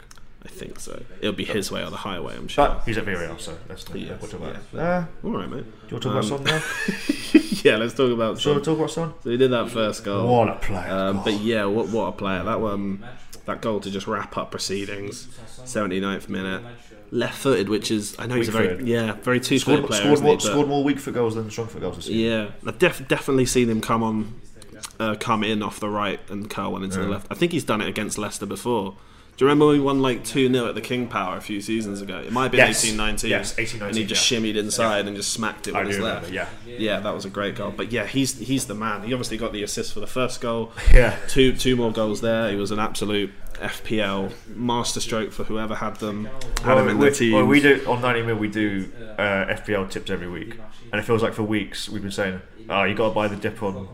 [0.50, 1.04] I think so.
[1.22, 2.68] It'll be his way or the highway, I'm sure.
[2.68, 4.82] But he's at Villarreal, so let's talk, yeah, about yeah.
[4.82, 5.64] Uh, All right, mate.
[5.88, 7.42] Do you want to talk um, about Son now?
[7.64, 8.62] yeah, let's talk about Son.
[8.62, 9.14] talk about Son?
[9.24, 10.28] So he did that first goal.
[10.28, 10.92] What a player.
[10.92, 12.44] Um, but yeah, what, what a player.
[12.44, 13.06] That one,
[13.46, 15.28] that goal to just wrap up proceedings,
[15.60, 16.64] 79th minute.
[17.12, 20.02] Left footed, which is I know he's a very yeah very two footed player.
[20.02, 22.08] Scored more, he, scored more weak foot goals than strong foot goals.
[22.08, 24.40] Yeah, I've def- definitely seen him come on,
[25.00, 27.06] uh, come in off the right and curl one into yeah.
[27.06, 27.28] the left.
[27.32, 28.96] I think he's done it against Leicester before.
[29.40, 32.02] Do you remember we won like 2 0 at the King Power a few seasons
[32.02, 32.20] ago?
[32.20, 32.84] It might have been yes.
[32.84, 33.30] 18 19.
[33.30, 33.88] Yes, 18 19.
[33.88, 34.38] And he just yeah.
[34.38, 35.08] shimmied inside yeah.
[35.08, 36.30] and just smacked it with I his left.
[36.30, 36.50] Yeah.
[36.66, 37.72] Yeah, that was a great goal.
[37.72, 39.04] But yeah, he's he's the man.
[39.04, 40.74] He obviously got the assist for the first goal.
[40.94, 41.16] Yeah.
[41.30, 42.50] Two two more goals there.
[42.50, 46.26] He was an absolute FPL masterstroke for whoever had them.
[46.26, 47.34] Had well, him in we, the team.
[47.36, 48.40] Well, we do on 90 Min.
[48.40, 50.60] We do uh, FPL tips every week,
[50.92, 53.38] and it feels like for weeks we've been saying, "Oh, you got to buy the
[53.38, 53.88] dip on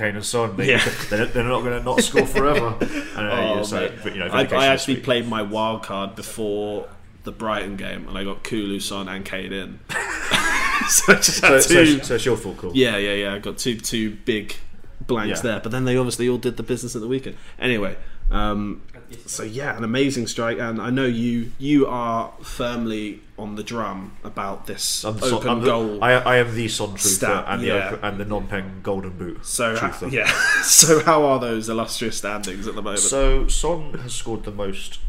[0.00, 0.56] Kane and Son.
[0.56, 0.84] They, yeah.
[1.10, 2.76] they're, they're not going to not score forever.
[3.10, 6.88] And, uh, oh, so, but, you know, I, I actually played my wild card before
[7.24, 9.80] the Brighton game, and I got Kulu, Son, and Kane in.
[10.88, 12.70] so, so, two, so, so, it's your call.
[12.74, 13.34] Yeah, yeah, yeah.
[13.34, 14.54] I got two two big
[15.00, 15.50] blanks yeah.
[15.50, 17.36] there, but then they obviously all did the business at the weekend.
[17.58, 17.96] Anyway,
[18.30, 18.80] um,
[19.26, 24.16] so yeah, an amazing strike, and I know you you are firmly on the drum
[24.22, 25.98] about this I'm open son, goal.
[25.98, 27.74] The, I, I, am the Son truther stat, and, yeah.
[27.74, 29.44] the open, and the non-pen golden boot.
[29.46, 30.26] So uh, yeah,
[30.62, 33.00] so how are those illustrious standings at the moment?
[33.00, 35.00] So Son has scored the most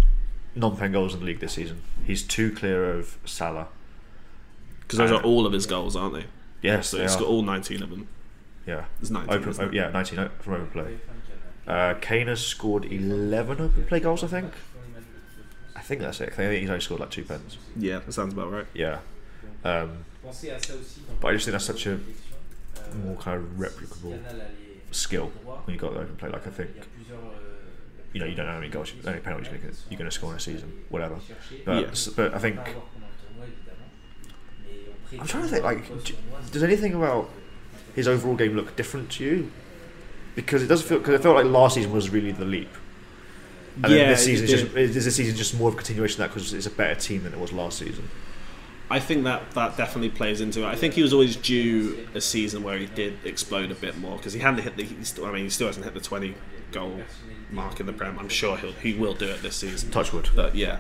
[0.56, 1.82] non-pen goals in the league this season.
[2.06, 3.68] He's two clear of Salah.
[4.82, 6.26] Because those are all of his goals, aren't they?
[6.62, 7.20] Yes, so he's are.
[7.20, 8.08] got all 19 of them.
[8.68, 9.34] Yeah, it's 19.
[9.34, 11.00] Open, oh, yeah, 19 from open play.
[11.68, 14.54] Uh, Kane has scored 11 open play goals, I think.
[15.76, 16.30] I think that's it.
[16.30, 17.58] I think he's only scored like two pens.
[17.78, 18.66] Yeah, that sounds about right.
[18.74, 19.00] Yeah.
[19.64, 20.06] Um,
[21.20, 22.00] but I just think that's such a
[23.04, 24.20] more kind of replicable
[24.92, 26.30] skill when you've got there and play.
[26.30, 26.72] Like I think,
[28.14, 29.98] you know, you don't know how many goals, how many penalties you're going, to, you're
[29.98, 31.18] going to score in a season, whatever.
[31.66, 32.08] But Yes.
[32.10, 32.60] but I think
[35.20, 35.64] I'm trying to think.
[35.64, 36.16] Like, d-
[36.52, 37.30] does anything about
[37.96, 39.52] his overall game look different to you?
[40.36, 41.00] Because it doesn't feel.
[41.00, 42.70] Because it felt like last season was really the leap.
[43.76, 46.22] And then Yeah, this season is just is this season just more of a continuation
[46.22, 48.10] of that because it's a better team than it was last season.
[48.90, 50.66] I think that that definitely plays into it.
[50.66, 54.18] I think he was always due a season where he did explode a bit more
[54.18, 54.84] because he hadn't hit the.
[54.84, 56.36] He still, I mean, he still hasn't hit the twenty
[56.74, 57.00] goal
[57.52, 58.20] mark in the Prem.
[58.20, 59.92] I'm sure he'll he will do it this season.
[59.92, 60.30] Touchwood.
[60.36, 60.80] But yeah,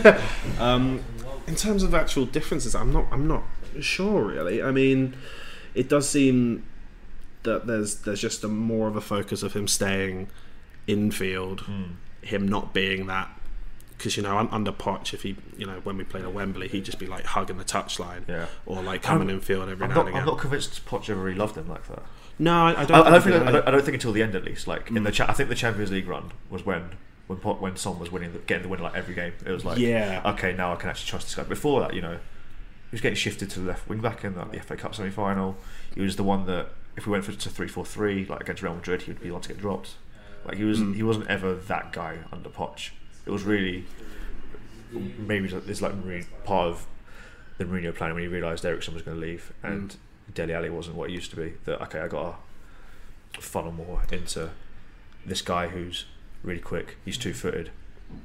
[0.58, 1.04] um,
[1.46, 3.44] in terms of actual differences, I'm not I'm not
[3.80, 4.60] sure really.
[4.60, 5.14] I mean,
[5.74, 6.64] it does seem
[7.44, 10.28] that there's there's just a more of a focus of him staying
[10.86, 11.82] infield, Hmm.
[12.22, 13.28] him not being that.
[13.96, 16.66] Because you know, un- under Poch, if he, you know, when we played at Wembley,
[16.66, 18.46] he'd just be like hugging the touchline, Yeah.
[18.66, 20.20] or like coming I'm- in field every I'm now not, and again.
[20.22, 22.02] I'm not convinced Poch ever really loved him like that.
[22.38, 22.90] no, I, I don't.
[22.92, 23.46] I, I don't think think.
[23.48, 24.66] I don't, I don't think until the end at least.
[24.66, 26.90] Like in the, cha- I think the Champions League run was when
[27.28, 29.32] when Pot, when Son was winning, the, getting the win like every game.
[29.46, 30.20] It was like, Yeah.
[30.32, 31.44] okay, now I can actually trust this guy.
[31.44, 34.50] Before that, you know, he was getting shifted to the left wing back in like,
[34.50, 35.56] the FA Cup semi final.
[35.94, 38.62] He was the one that if we went for to three four three like against
[38.62, 39.94] Real Madrid, he would be the one to get dropped.
[40.44, 40.94] Like he was, Mm.
[40.96, 42.90] he wasn't ever that guy under Poch.
[43.26, 43.84] It was really
[44.92, 46.86] maybe it's like- part of
[47.58, 49.96] the Mourinho plan when he realised Eriksen was going to leave and
[50.34, 51.54] Dele Alli wasn't what he used to be.
[51.64, 52.40] That okay, I got
[53.34, 54.50] to funnel more into
[55.24, 56.04] this guy who's
[56.42, 56.96] really quick.
[57.04, 57.70] He's two footed.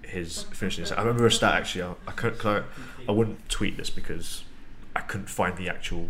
[0.01, 0.83] His finishing.
[0.83, 1.83] is- I remember a stat actually.
[1.83, 2.65] I, I couldn't.
[3.07, 4.43] I wouldn't tweet this because
[4.95, 6.09] I couldn't find the actual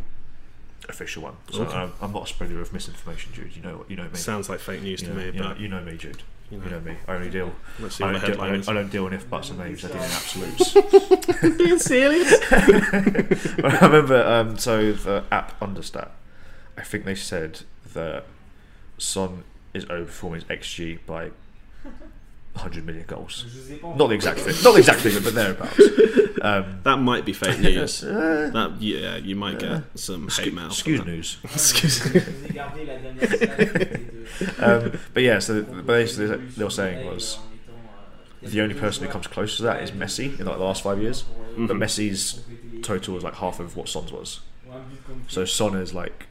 [0.89, 1.35] official one.
[1.51, 1.75] So Okay.
[1.75, 3.55] I'm, I'm not a spreader of misinformation, Jude.
[3.55, 3.85] You know.
[3.87, 4.15] You know me.
[4.15, 6.23] Sounds like fake news you to know, me, you, know, but you know me, Jude.
[6.49, 6.71] You You know.
[6.71, 6.97] know, me.
[7.07, 7.53] I only deal.
[7.79, 9.83] let's see I don't, deal I, don't, I don't deal in if buts and maybes.
[9.83, 10.73] I deal in absolutes.
[11.57, 12.33] Being serious?
[12.51, 16.09] I remember, um, so the app Understat,
[16.77, 17.61] I think they said
[17.93, 18.23] that
[18.97, 21.31] Son is overperforming his XG by
[22.57, 23.45] 100 million goals.
[23.81, 25.79] Not the exact figure, not the exact figure, but thereabouts.
[26.41, 28.01] Um, That might be fake news.
[28.01, 30.67] that yeah, you might get some hate mail.
[30.67, 31.07] excuse that.
[31.07, 31.37] news.
[31.43, 32.05] Excuse
[34.59, 37.39] Um, but yeah, so basically what they were saying was
[38.41, 41.01] the only person who comes close to that is Messi in like the last five
[41.01, 41.25] years.
[41.57, 42.41] But Messi's
[42.83, 44.41] total was like half of what Son's was.
[45.27, 46.27] So Son is like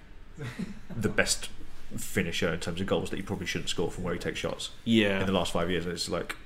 [0.97, 1.49] the best
[1.97, 4.71] finisher in terms of goals that he probably shouldn't score from where he takes shots
[4.85, 5.87] Yeah, in the last five years.
[5.87, 6.37] It's like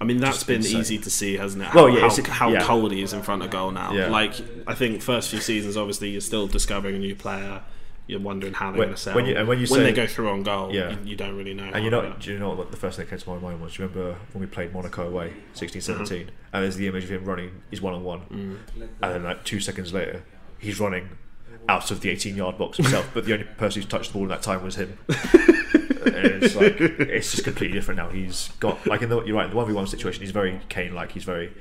[0.00, 0.80] I mean that's been insane.
[0.80, 1.72] easy to see, hasn't it?
[1.72, 2.62] Well, yeah, how, it's- how yeah.
[2.62, 3.92] cold he is in front of goal now.
[3.92, 4.08] Yeah.
[4.08, 4.34] Like
[4.66, 7.62] I think first few seasons, obviously you're still discovering a new player.
[8.06, 9.14] You're wondering how they're going to sell.
[9.14, 10.90] when you- when you they say- go through on goal, Yeah.
[10.90, 11.70] you, you don't really know.
[11.72, 13.38] And you how know, do you know what the first thing that came to my
[13.38, 13.76] mind was?
[13.76, 16.30] Do you remember when we played Monaco away, 16 17, uh-huh.
[16.52, 18.58] and there's the image of him running, he's one on one, mm.
[18.76, 20.22] and then like two seconds later,
[20.58, 21.08] he's running
[21.68, 24.22] out of the 18 yard box himself, but the only person who's touched the ball
[24.24, 24.98] in that time was him.
[25.08, 28.08] it's like, it's just completely different now.
[28.10, 31.12] He's got, like, in the, you're right, in the 1v1 situation, he's very Kane like,
[31.12, 31.52] he's very,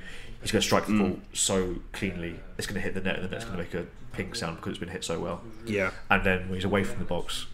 [0.42, 1.22] he's going to strike the ball mm.
[1.34, 3.86] so cleanly, it's going to hit the net, and the net's going to make a
[4.14, 5.42] ping sound because it's been hit so well.
[5.66, 7.48] yeah, And then when he's away from the box,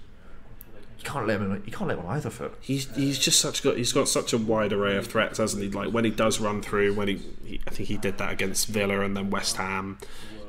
[1.00, 2.54] you can't let him, you can't let him on either foot.
[2.60, 5.70] he's he's just such got he's got such a wide array of threats, hasn't he?
[5.70, 8.68] Like when he does run through, when he, he I think he did that against
[8.68, 9.98] Villa and then West Ham.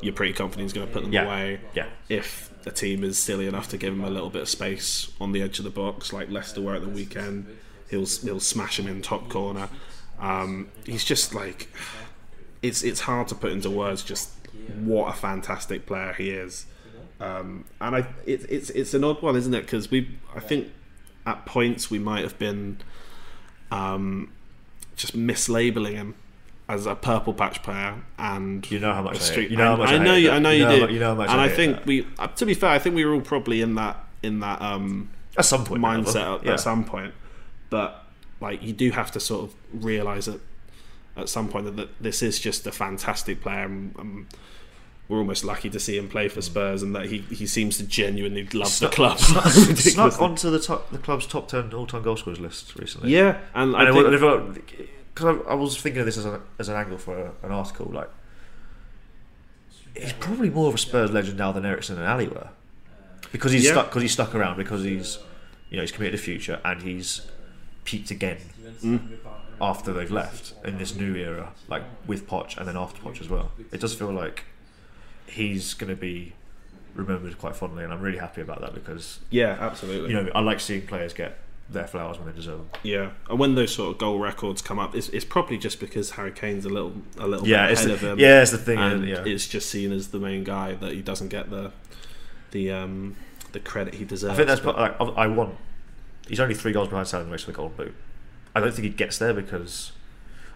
[0.02, 1.24] You're pretty confident he's going to put them Yeah.
[1.24, 1.60] away.
[1.74, 1.86] Yeah.
[2.08, 5.32] If the team is silly enough to give him a little bit of space on
[5.32, 7.46] the edge of the box, like Leicester were at the weekend,
[7.90, 9.68] he'll he'll smash him in top corner.
[10.18, 11.68] Um, he's just like
[12.62, 14.30] it's it's hard to put into words just
[14.80, 16.66] what a fantastic player he is.
[17.20, 19.62] Um, and I, it, it's it's an odd one, isn't it?
[19.62, 20.70] Because we, I think,
[21.26, 22.78] at points we might have been
[23.70, 24.32] um,
[24.96, 26.14] just mislabeling him
[26.72, 29.64] as a purple patch player, and You know how much a I street- you know
[29.64, 30.30] how I- much I, I know you.
[30.30, 31.76] I know You you, know do, you know how much I and I hate think
[31.78, 31.86] that.
[31.86, 34.60] we, uh, to be fair, I think we were all probably in that in that
[34.62, 36.52] um, At some point, mindset at, yeah.
[36.52, 37.12] at some point.
[37.70, 38.04] But
[38.40, 39.54] like you do have to sort of
[39.84, 40.40] realise that
[41.16, 43.64] at some point that, that this is just a fantastic player.
[43.64, 44.28] And, um,
[45.08, 47.82] we're almost lucky to see him play for Spurs, and that he, he seems to
[47.84, 49.18] genuinely love the club.
[49.18, 49.44] snuck,
[49.76, 53.10] snuck onto the top, the club's top ten all-time goal scorers list recently.
[53.10, 56.68] Yeah, and I and think, because I, I was thinking of this as, a, as
[56.68, 57.90] an angle for a, an article.
[57.92, 58.10] Like,
[59.96, 62.48] he's probably more of a Spurs legend now than Eriksen and Alli were,
[63.32, 63.72] because he's Yeah.
[63.72, 63.88] stuck.
[63.90, 64.56] Because he's stuck around.
[64.56, 65.18] Because he's,
[65.70, 67.22] you know, he's committed to future and he's
[67.84, 68.38] peaked again
[68.80, 68.98] hmm.
[69.60, 73.28] after they've left in this new era, like with Poch and then after Poch as
[73.28, 73.52] well.
[73.72, 74.44] It does feel like
[75.26, 76.34] he's going to be
[76.94, 80.10] remembered quite fondly, and I'm really happy about that because yeah, absolutely.
[80.10, 81.38] you know I like seeing players get
[81.70, 82.68] their flowers when they deserve them.
[82.82, 86.10] Yeah, and when those sort of goal records come up, it's, it's probably just because
[86.12, 88.18] Harry Kane's a little a little Yeah, ahead the, of him.
[88.18, 88.78] yeah, it's the thing.
[88.78, 89.22] and yeah.
[89.24, 91.72] it's just seen as the main guy that he doesn't get the
[92.50, 93.16] the um
[93.52, 94.32] the credit he deserves.
[94.32, 95.56] I think that's but- like, I I want.
[96.28, 97.94] He's only three goals behind Salah in the race for the Golden Boot.
[98.54, 99.92] I don't think he gets there because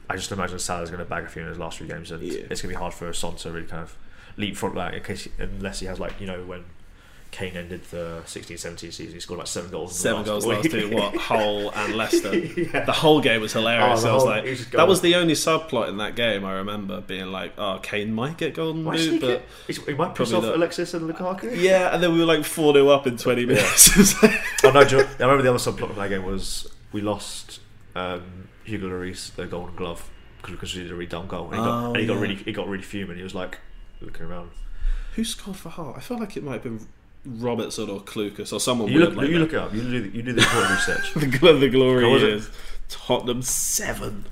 [0.09, 2.23] I just imagine Salah's going to bag a few in his last few games, and
[2.23, 2.41] Yeah.
[2.51, 3.97] it's going to be hard for Son to really kind of
[4.37, 6.65] leapfrog that in case, unless he has like you know when
[7.35, 9.91] Kane ended the 16-17 season, he scored like seven goals.
[9.91, 12.33] in the Seven last goals last two, what Hull and Leicester.
[12.57, 12.85] Yeah.
[12.85, 14.05] The whole game was hilarious.
[14.05, 16.45] Oh, I was whole- like, just that was the only subplot in that game.
[16.45, 19.31] I remember being like, oh, Kane might get golden boot, but
[19.69, 19.77] it?
[19.87, 20.55] He might piss off not.
[20.55, 21.61] Alexis and Lukaku.
[21.61, 23.97] yeah, and then we were like four 0 up in twenty minutes.
[23.97, 27.01] Was like- oh no, you- I remember the other subplot of that game was we
[27.01, 27.59] lost
[27.97, 30.09] um, Hugo Lloris the Golden Glove
[30.47, 32.37] because he did a really dumb goal, and he got, Oh, and he got really
[32.37, 33.17] he got really fuming.
[33.17, 33.59] He was like
[34.01, 34.51] looking around.
[35.17, 35.95] Who scored for Hull?
[35.97, 36.87] I feel like it might have been
[37.27, 39.73] Robertson or Clucas or someone You look, like you look it up.
[39.75, 41.15] You do the, you do the important research.
[41.15, 42.29] the, the glory What was it?
[42.31, 42.51] is
[42.89, 44.27] Tottenham seven,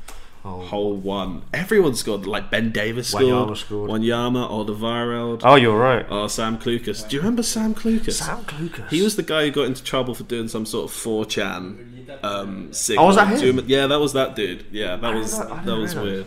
[0.44, 0.60] Oh.
[0.62, 1.42] Hull one.
[1.54, 2.26] Everyone scored.
[2.26, 3.22] Like Ben Davies scored.
[3.24, 3.90] Wanyama scored.
[3.90, 5.42] Wanyama, Alderweireld.
[5.44, 6.04] Oh, you're right.
[6.10, 7.08] Oh, Sam Clucas.
[7.08, 8.14] Do you remember Sam Clucas?
[8.14, 8.88] Sam Clucas.
[8.88, 12.72] He was the guy who got into trouble for doing some sort of 4chan um,
[12.72, 13.04] signal.
[13.04, 13.62] Oh, was that him?
[13.68, 14.66] Yeah, that was that dude.
[14.72, 16.26] Yeah, that was know- that was weird.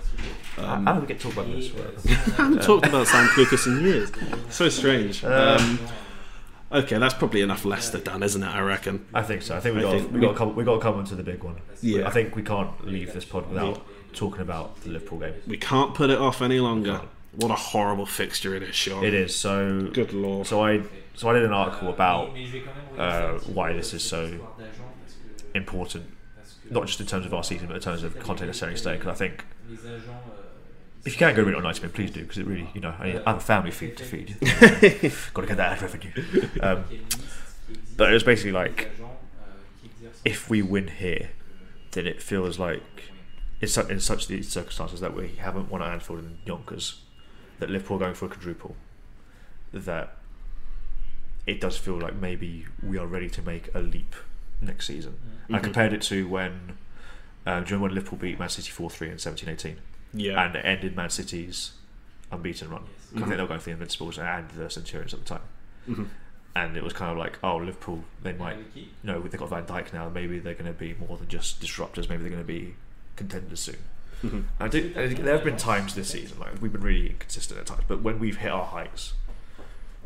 [0.60, 1.69] I I don't get to talk about this.
[2.39, 4.10] I haven't talked about Sam Clucas in years.
[4.49, 5.25] So strange.
[5.25, 5.78] Um,
[6.71, 8.47] okay, that's probably enough Leicester done, isn't it?
[8.47, 9.06] I reckon.
[9.13, 9.56] I think so.
[9.56, 10.95] I think we I got think we we- got to come, we got to come
[10.95, 11.58] on to the big one.
[11.82, 12.08] Yeah.
[12.08, 15.34] I think we can't leave this pod without talking about the Liverpool game.
[15.47, 17.01] We can't put it off any longer.
[17.38, 19.04] What a horrible fixture it is, Sean.
[19.04, 19.89] It is so.
[19.93, 20.47] Good lord.
[20.47, 20.82] So I
[21.15, 22.30] so I did an article about
[22.97, 24.39] uh, why this is so
[25.54, 26.06] important,
[26.69, 28.99] not just in terms of our season, but in terms of Conte necessarily staying.
[28.99, 29.45] Because I think
[31.06, 32.94] if you can't go read it on 90 please do, because it really, you know,
[32.98, 34.38] I, I have a family feed to feed.
[35.34, 36.12] Got to get that ad revenue.
[36.62, 36.86] Um,
[37.96, 38.89] but it was basically like,
[40.26, 41.30] if we win here,
[41.91, 42.82] then it feels like,
[43.62, 47.02] in, su- in such these circumstances that we haven't won at Anfield and Yonkers,
[47.60, 48.76] that Liverpool are going for a quadruple,
[49.72, 50.18] that
[51.46, 54.15] it does feel like maybe we are ready to make a leap
[54.60, 55.20] next season.
[55.52, 56.78] I compared it to when,
[57.46, 59.78] uh, during when Liverpool beat Man City 4 3 in 17 18
[60.15, 60.43] Yeah.
[60.45, 61.73] and it ended Man City's
[62.32, 62.84] unbeaten run.
[62.84, 65.41] 'Cause I think they were going for the Invincibles and the Centurions at the time.
[65.89, 66.08] Mhm.
[66.56, 69.65] And it was kind of like, oh, Liverpool, they might, you know, they've got Van
[69.65, 72.47] Dijk now, maybe they're going to be more than just disruptors, maybe they're going to
[72.47, 72.75] be
[73.17, 73.78] contenders soon.
[74.23, 74.41] Mm-hmm.
[74.60, 77.60] I do, I think there have been times this season, like we've been really inconsistent
[77.60, 79.13] at times, but when we've hit our heights,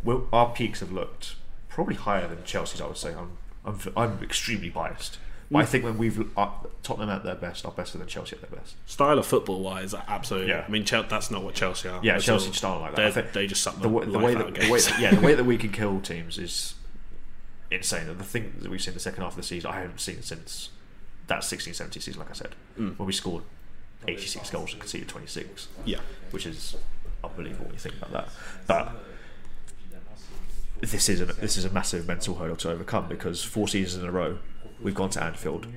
[0.04, 1.36] well, our peaks have looked
[1.70, 3.14] probably higher than Chelsea's, I would say.
[3.14, 5.20] I'm, I'm, I'm extremely biased.
[5.52, 6.50] But I think when we've uh,
[6.84, 8.76] Tottenham at their best are better than Chelsea at their best.
[8.88, 10.50] Style of football wise, absolutely.
[10.50, 10.64] Yeah.
[10.68, 12.00] I mean, Chel- that's not what Chelsea are.
[12.04, 12.82] Yeah, Chelsea all.
[12.82, 12.98] like that.
[12.98, 15.00] They're- I think They just suck the, the, way, the way that the way that,
[15.00, 16.76] yeah the way that we can kill teams is
[17.72, 18.06] insane.
[18.16, 20.70] The thing that we've seen the second half of the season, I haven't seen since
[21.28, 22.98] that 16-17 season, like I said, Mm.
[23.00, 23.44] when we scored
[24.08, 25.98] 86 goals and conceded 26, yeah.
[26.32, 26.76] which is
[27.24, 28.30] unbelievable when you think about that.
[28.68, 28.92] But
[30.82, 34.08] this is a this is a massive mental hurdle to overcome because four seasons in
[34.08, 34.38] a row
[34.82, 35.68] we've gone to Anfield.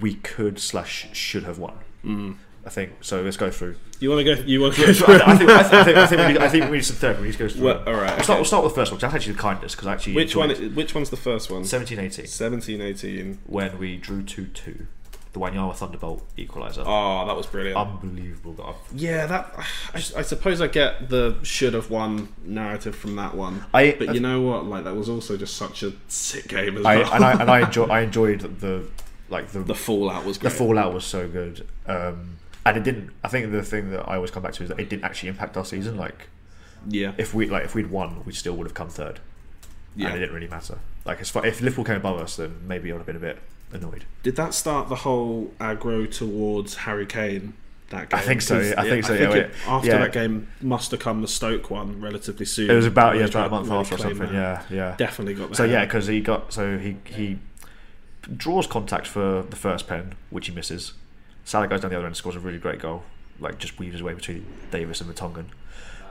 [0.00, 1.74] We could slash should have won.
[2.04, 2.36] Mm.
[2.64, 3.22] I think so.
[3.22, 3.76] Let's go through.
[4.00, 4.42] You want to go?
[4.42, 5.14] You want to go through?
[5.14, 6.84] I, I think, I, think, I, think, I, think we need, I think we need
[6.84, 7.20] some therapy.
[7.22, 7.64] We need to go through.
[7.64, 8.34] Well, all right, We'll, start, okay.
[8.36, 8.96] we'll start with the first one.
[9.00, 10.50] 'cause That's actually the kindest because actually which one?
[10.50, 11.64] enjoyed Which one's the first one?
[11.64, 13.38] 17 18 17, 18.
[13.46, 14.86] when we drew 2 2.
[15.32, 16.82] The Wanyama Thunderbolt equaliser.
[16.84, 17.76] Oh, that was brilliant.
[17.76, 18.52] Unbelievable.
[18.54, 19.54] That yeah, that.
[19.94, 23.64] I, I suppose I get the should have won narrative from that one.
[23.72, 24.64] I- but you know what?
[24.66, 27.12] Like that was also just such a sick game as I, well.
[27.14, 28.88] and I and I, enjoy, I enjoyed the
[29.28, 31.64] like the the fallout was the fallout was so good.
[31.86, 33.10] Um, and it didn't.
[33.22, 35.28] I think the thing that I always come back to is that it didn't actually
[35.28, 35.96] impact our season.
[35.96, 36.28] Like
[36.88, 39.20] yeah, if we like if we'd won, we still would have come third.
[39.94, 40.08] yeah.
[40.08, 40.78] And it didn't really matter.
[41.04, 43.20] Like as far, if Liverpool came above us, then maybe it would have been a
[43.20, 43.38] bit
[43.72, 44.04] annoyed.
[44.22, 47.54] Did that start the whole aggro towards Harry Kane?
[47.90, 48.18] That game?
[48.20, 49.98] I think so, 'Cause, I think so, I think yeah, it, after Yeah.
[49.98, 52.70] that game must have come the Stoke one relatively soon.
[52.70, 54.18] It was about yeah, Where it was about a month really after or something.
[54.32, 54.32] that.
[54.32, 54.94] Yeah, yeah.
[54.96, 55.56] definitely got.
[55.56, 57.38] So yeah, because he got so he he
[58.36, 60.92] draws contact for the first pen, which he misses.
[61.44, 63.02] Salah goes down the other end, scores a really great goal,
[63.40, 65.46] like just weaves his way between Davies and Vertonghen.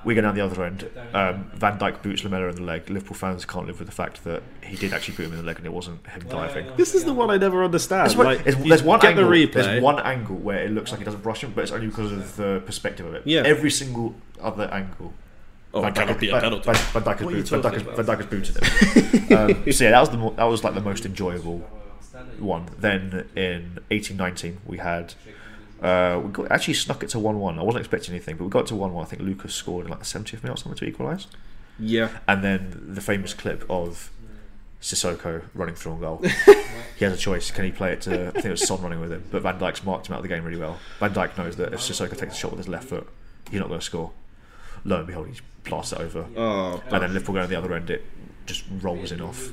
[0.05, 0.89] We go down the other end.
[1.13, 2.89] Um, Van Dijk boots Lamela in the leg.
[2.89, 5.43] Liverpool fans can't live with the fact that he did actually boot him in the
[5.43, 6.67] leg and it wasn't him diving.
[6.77, 8.05] this is the one I never understand.
[8.07, 9.29] There's one, like, it's- there's one angle.
[9.29, 9.45] the.
[9.45, 12.12] There's one angle where it looks like he doesn't brush him, but it's only because
[12.13, 13.23] of the perspective of it.
[13.25, 13.43] Yeah.
[13.45, 15.13] Every single other angle.
[15.73, 16.63] Oh, it cannot be a Van- penalty.
[16.65, 18.57] Van, Van Dijk has What boot- Van talking Dijk has- Van Dijk has booted
[19.29, 19.38] him.
[19.65, 21.59] um, so yeah, that was the mo- that was like the most enjoyable
[22.39, 22.65] one.
[22.79, 25.13] Then in eighteen nineteen we had
[25.81, 27.57] uh, we got, actually snuck it to one one.
[27.59, 29.05] I wasn't expecting anything, but we got to one one.
[29.05, 31.27] I think Lucas scored in like the seventieth minute or something to equalise.
[31.80, 34.11] yeah, And then the famous clip of
[34.82, 36.17] Sissoko running through on goal.
[36.97, 37.51] he has a choice.
[37.51, 38.27] Can he play it to?
[38.30, 40.23] I think it was Son running with him, but Van Dijk's marked him out of
[40.23, 40.77] the game really well.
[40.99, 43.07] Van Dijk knows that if Sissoko takes a shot with his left foot,
[43.51, 44.11] he's not going to score.
[44.86, 47.73] Lo and behold, he blasts it over, Oh, and then Liverpool go on the other
[47.73, 47.89] end.
[47.89, 48.05] It
[48.45, 49.49] just rolls in off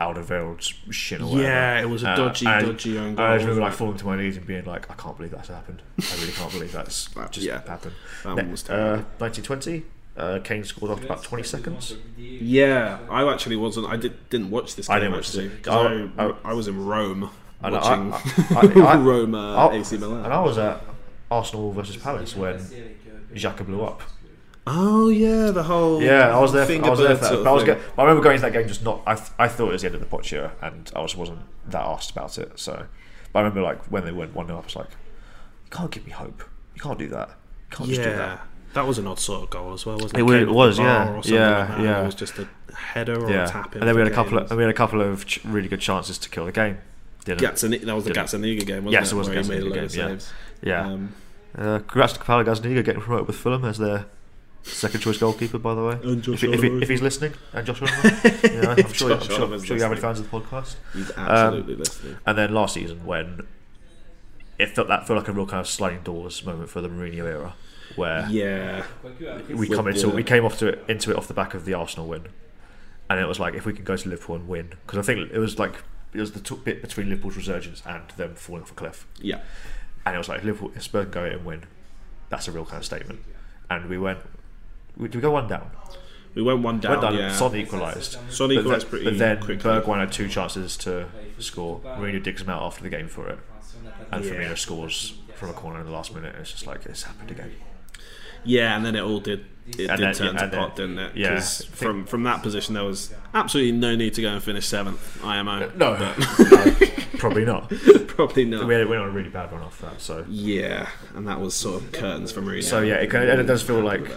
[0.00, 1.42] Alderweireld's shin or whatever.
[1.42, 4.06] Yeah, it was a Uh, dodgy, and dodgy own I just remember like falling to
[4.06, 5.82] my knees and being like, I can't believe that's happened.
[5.98, 7.94] I really can't believe that's That- just yeah, happened.
[8.24, 9.82] that Ne- was uh, 1920,
[10.16, 11.94] uh, Kane scored after about 20 seconds.
[12.16, 13.86] Yeah, I actually wasn't.
[13.88, 16.66] I did, didn't watch this game I didn't watch actually I- I, I- I was
[16.68, 17.28] in Rome
[17.62, 20.24] And watching I- I- I- Rome uh, AC Milan.
[20.24, 20.82] And I was at
[21.30, 22.58] Arsenal versus Palace when
[23.34, 24.02] Xhaka blew up.
[24.66, 26.66] Oh yeah, the whole Yeah, I was there.
[26.66, 27.44] For, I was there for that.
[27.44, 27.64] But I was.
[27.64, 29.02] Go- I remember going to that game just not.
[29.06, 31.40] I, th- I thought it was the end of the Pochia, and I just wasn't
[31.68, 32.58] that asked about it.
[32.58, 32.86] So,
[33.32, 36.04] but I remember like when they went one 0 I was like, you can't give
[36.06, 36.42] me hope.
[36.74, 37.28] You can't do that.
[37.70, 38.46] You can't just do that.
[38.74, 40.20] that was an odd sort of goal as well, wasn't it?
[40.20, 42.02] It wa- it was, yeah, yeah, like yeah.
[42.02, 43.82] It was just a header or Yeah, a tap in.
[43.82, 45.44] and then we had a for couple of and we had a couple of ch-
[45.44, 46.78] really good chances to kill the game.
[47.24, 48.26] Didn't Gazzani- that was the Didn't.
[48.28, 49.14] Gazzaniga game, wasn't Yes, it?
[49.14, 50.18] it was Where Gazzaniga made a load game,
[50.62, 50.82] yeah.
[50.86, 50.86] Yeah.
[50.92, 51.12] Um,
[51.58, 54.06] Uh, congrats to Capella Gazzaniga getting promoted with Fulham as their
[54.62, 55.98] second choice goalkeeper, by the way.
[56.02, 57.96] And Josh if, he- if, he- if he's listening, and Josh Oliver,
[58.80, 60.76] I'm sure, I'm sure, I'm sure you have any fans of the podcast.
[60.92, 62.16] he's Um, absolutely listening.
[62.26, 63.46] And then last season, when
[64.58, 67.24] it felt that felt like a real kind of sliding doors moment for the Mourinho
[67.24, 67.54] era,
[67.96, 68.84] where Yeah,
[69.48, 71.74] we come into we came off to it into it off the back of the
[71.74, 72.26] Arsenal win,
[73.08, 75.32] and it was like if we can go to Liverpool and win, because I think
[75.32, 75.74] it was like
[76.12, 79.06] it was the t- bit between Liverpool's resurgence and them falling off a cliff.
[79.20, 79.40] yeah.
[80.04, 81.62] and it was like Liverpool, if Spurs can go in and win,
[82.28, 83.20] that's a real kind of statement.
[83.70, 84.24] And we went, we,
[85.08, 85.70] did we go one down?
[86.34, 86.90] We went one down.
[86.92, 87.14] went down.
[87.16, 87.32] yeah.
[87.32, 88.16] Son equalised.
[88.30, 89.68] Son equalised pretty But then quickly.
[89.70, 91.06] Bergwijn had two chances to
[91.38, 91.80] score.
[91.80, 93.38] Mourinho digs him out after the game for it,
[94.12, 94.30] and Yeah.
[94.32, 96.36] Firmino scores from a corner in the last minute.
[96.38, 97.52] It's just like it's happened again.
[98.44, 99.44] Yeah, and then it all did.
[99.76, 101.12] It And did then- turn yeah, to pot, didn't it?
[101.16, 104.28] yeah, 'Cause I think- from from that position, there was absolutely no need to go
[104.28, 105.22] and finish seventh.
[105.24, 105.50] IMO.
[105.50, 106.14] Uh, no, no,
[107.18, 107.68] probably not.
[108.06, 108.66] probably not.
[108.66, 110.00] We went on a really bad run off that.
[110.00, 112.62] So, Yeah, and that was sort of curtains for Mourinho.
[112.64, 114.10] so yeah, it, kind of, and it does feel like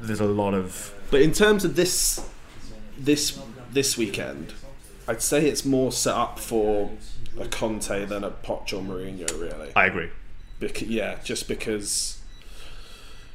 [0.00, 2.28] there's a lot of But in terms of this
[2.98, 3.38] this
[3.70, 4.54] this weekend,
[5.06, 6.90] I'd say it's more set up for
[7.38, 9.72] a Conte than a Poch or Mourinho, really.
[9.76, 10.10] I agree.
[10.80, 12.20] Yeah, just because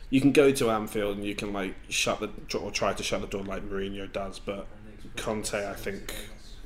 [0.09, 3.22] you can go to Anfield and you can like shut the or try to shut
[3.22, 4.68] the door like Mourinho does, but
[5.16, 6.14] Conte, I think,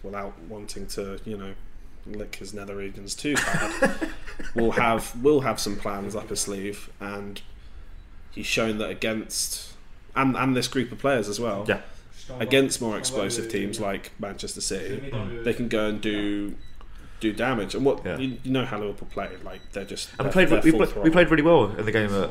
[0.04, 1.54] without wanting to, you know,
[2.06, 4.10] lick his nether regions too bad,
[4.56, 7.42] will have will have some plans up his sleeve, and
[8.32, 9.74] he's shown that against
[10.18, 11.82] and and this group of players as well Yeah,
[12.40, 15.12] against more explosive teams like Manchester City,
[15.44, 16.56] they can go and do
[17.20, 17.74] do damage.
[17.76, 18.18] And what Yeah.
[18.18, 20.64] you, you know how Liverpool play, like they're just and we they're- played.
[20.64, 22.30] We, full played we played really well in the game at.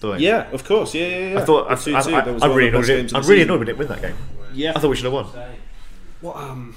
[0.00, 0.20] the Lane.
[0.20, 0.94] Yeah, of course.
[0.94, 1.40] Yeah, yeah, yeah.
[1.40, 2.80] I thought I, The I, 2-2, I, that was I'm really annoyed.
[2.82, 3.48] we didn't- I'm really season.
[3.50, 4.16] annoyed we didn't win that game.
[4.54, 4.72] Yeah.
[4.76, 5.26] I thought we should have won.
[6.20, 6.76] What, um,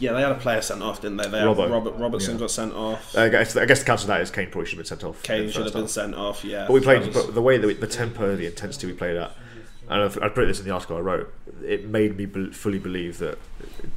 [0.00, 1.28] yeah, they had a player sent off, didn't they?
[1.28, 1.38] they.
[1.38, 2.40] Had Robert Robertson Yeah.
[2.40, 3.16] got sent off.
[3.16, 5.04] I guess, I guess the counter to that is Kane probably should have been sent
[5.04, 5.22] off.
[5.22, 5.90] Kane should have been half.
[5.90, 6.44] sent off.
[6.44, 8.94] Yeah, But we played was- but the way that we, the tempo, the intensity we
[8.94, 9.32] played at,
[9.88, 11.32] and I've, I put this in the article I wrote.
[11.64, 13.38] It made me bel fully believe that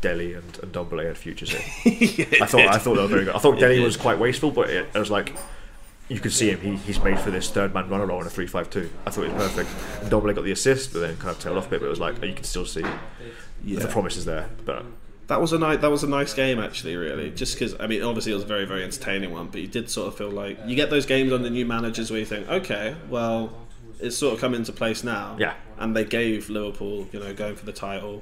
[0.02, 2.28] Dele and, and Ndombele had futures here.
[2.42, 3.36] I thought I thought they were very good.
[3.36, 5.34] I thought Dele was quite wasteful, but it, it was like
[6.10, 6.60] you could see him.
[6.60, 8.90] He, he's made for this third man runner role in a three five two.
[9.06, 9.70] I thought it was perfect.
[10.02, 11.80] And Ndombele got the assist, but then kind of tailed off a bit.
[11.80, 12.84] But it was like you can still see
[13.64, 13.80] yeah.
[13.80, 14.50] the promise is there.
[14.66, 14.86] But
[15.34, 15.80] That was a nice.
[15.80, 16.96] That was a nice game, actually.
[16.96, 19.48] Really, just because I mean, obviously it was a very, very entertaining one.
[19.48, 22.20] But you did sort of feel like you get those games under new managers where
[22.20, 23.52] you think, okay, well,
[24.00, 25.36] it's sort of come into place now.
[25.40, 25.56] Yeah.
[25.80, 28.22] And they gave Liverpool, you know, going for the title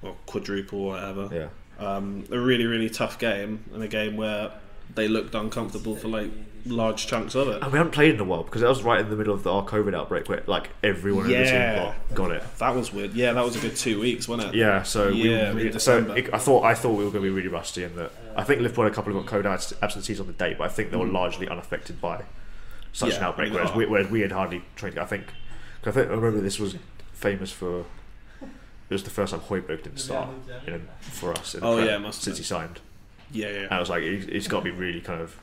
[0.00, 1.28] or quadruple, or whatever.
[1.30, 4.50] yeah, Um, a really, really tough game, and a game where
[4.94, 6.30] they looked uncomfortable for like
[6.66, 7.62] large chunks of it.
[7.62, 9.42] and we haven't played in a while because that was right in the middle of
[9.42, 12.42] the, our COVID outbreak, where like everyone in the team got, got it.
[12.58, 13.14] That was weird.
[13.14, 14.58] Yeah, that was a good two weeks, wasn't it?
[14.58, 17.30] Yeah, so Yeah, we, we so it, I thought I thought we were going to
[17.30, 20.20] be really rusty, and that I think Liverpool had a couple of COVID abs- absentees
[20.20, 22.24] on the day, but I think they were largely unaffected by
[22.92, 23.12] such Mm.
[23.12, 23.46] Yeah, an outbreak.
[23.48, 24.98] I mean, whereas, we, whereas we had hardly trained.
[24.98, 25.26] I think
[25.82, 26.76] 'cause I think I remember this was
[27.12, 27.84] famous for.
[28.90, 30.28] It was the first time Højbjerg didn't start
[30.66, 31.54] in, for us.
[31.54, 32.80] In Oh, yeah, it must have since he signed.
[33.30, 33.58] Yeah, yeah.
[33.64, 35.36] And I was like, he's got to be really kind of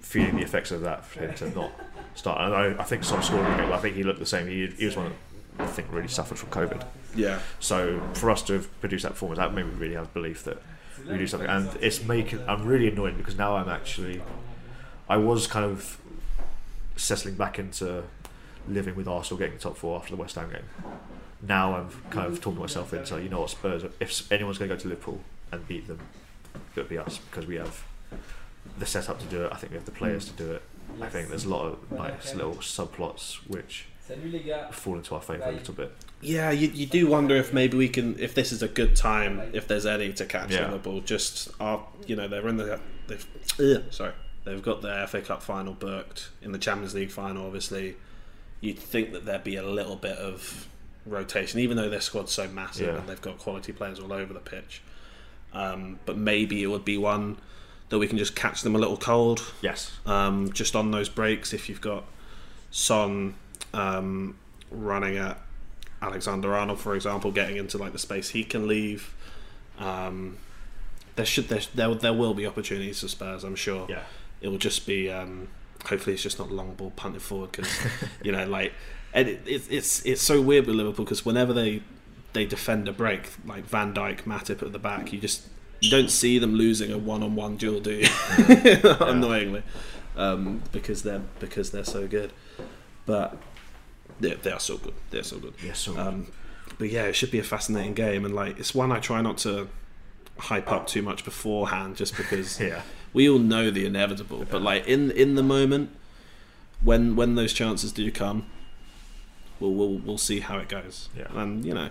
[0.00, 1.72] feeling the effects of that for him to not
[2.14, 2.40] start.
[2.40, 3.68] And I, I think Son scored game.
[3.68, 4.46] but I think he looked the same.
[4.46, 5.12] He, he was one
[5.58, 6.84] that I think really suffered from COVID.
[7.14, 7.40] yeah.
[7.60, 10.62] So for us to have produced that performance, that made me really have belief that
[11.08, 11.48] we do something.
[11.48, 12.40] And it's making.
[12.48, 14.22] I'm really annoyed because now I'm actually.
[15.08, 16.00] I was kind of
[16.96, 18.02] settling back into
[18.68, 20.64] living with Arsenal getting the top four after the West Ham game.
[21.42, 23.84] Now I'm kind of talking myself into you know what Spurs.
[24.00, 25.20] If anyone's going to go to Liverpool
[25.52, 26.00] and beat them,
[26.54, 27.84] it would be us because we have
[28.78, 29.52] the setup to do it.
[29.52, 30.62] I think we have the players to do it.
[31.00, 33.86] I think there's a lot of nice little subplots which
[34.72, 35.92] fall into our favour a little bit.
[36.20, 39.42] Yeah, you, you do wonder if maybe we can, if this is a good time,
[39.52, 40.66] if there's any to catch Yeah.
[40.66, 41.00] Liverpool.
[41.00, 43.26] Just, are, you know, they're in the, they've,
[43.60, 44.12] ugh, sorry,
[44.44, 47.44] they've got their FA Cup final booked in the Champions League final.
[47.46, 47.96] Obviously,
[48.60, 50.68] you'd think that there'd be a little bit of
[51.04, 53.00] rotation, even though their squad's so massive Yeah.
[53.00, 54.82] and they've got quality players all over the pitch.
[55.52, 57.38] Um, but maybe it would be one
[57.88, 59.92] that we can just catch them a little cold Yes.
[60.06, 62.04] um, just on those breaks if you've got
[62.70, 63.34] Son
[63.72, 64.36] um,
[64.70, 65.38] running at
[66.02, 69.14] Alexander Arnold, for example, getting into like the space he can leave.
[69.78, 70.36] Um,
[71.16, 73.86] there should there, there there will be opportunities for Spurs, I'm sure.
[73.88, 74.02] Yeah.
[74.40, 75.48] It will just be um,
[75.86, 77.68] hopefully it's just not long ball punted forward because
[78.22, 78.72] you know like
[79.14, 81.82] and it, it, it's it's so weird with Liverpool because whenever they
[82.34, 85.46] they defend a break like Van Dijk, Matip at the back, you just
[85.80, 88.08] you don't see them losing a one-on-one duel, do you?
[89.00, 89.62] Annoyingly,
[90.16, 92.32] um, because they're because they're so good.
[93.04, 93.36] But
[94.20, 94.94] they they are so good.
[95.10, 95.54] They're so good.
[95.62, 96.26] Yeah, so Um,
[96.78, 99.38] but yeah, it should be a fascinating game, and like it's one I try not
[99.38, 99.68] to
[100.38, 102.82] hype up too much beforehand, just because Yeah.
[103.12, 104.44] we all know the inevitable.
[104.50, 105.90] But like in in the moment,
[106.82, 108.46] when when those chances do come,
[109.60, 111.08] we'll we'll, we'll see how it goes.
[111.16, 111.26] Yeah.
[111.34, 111.90] and you know,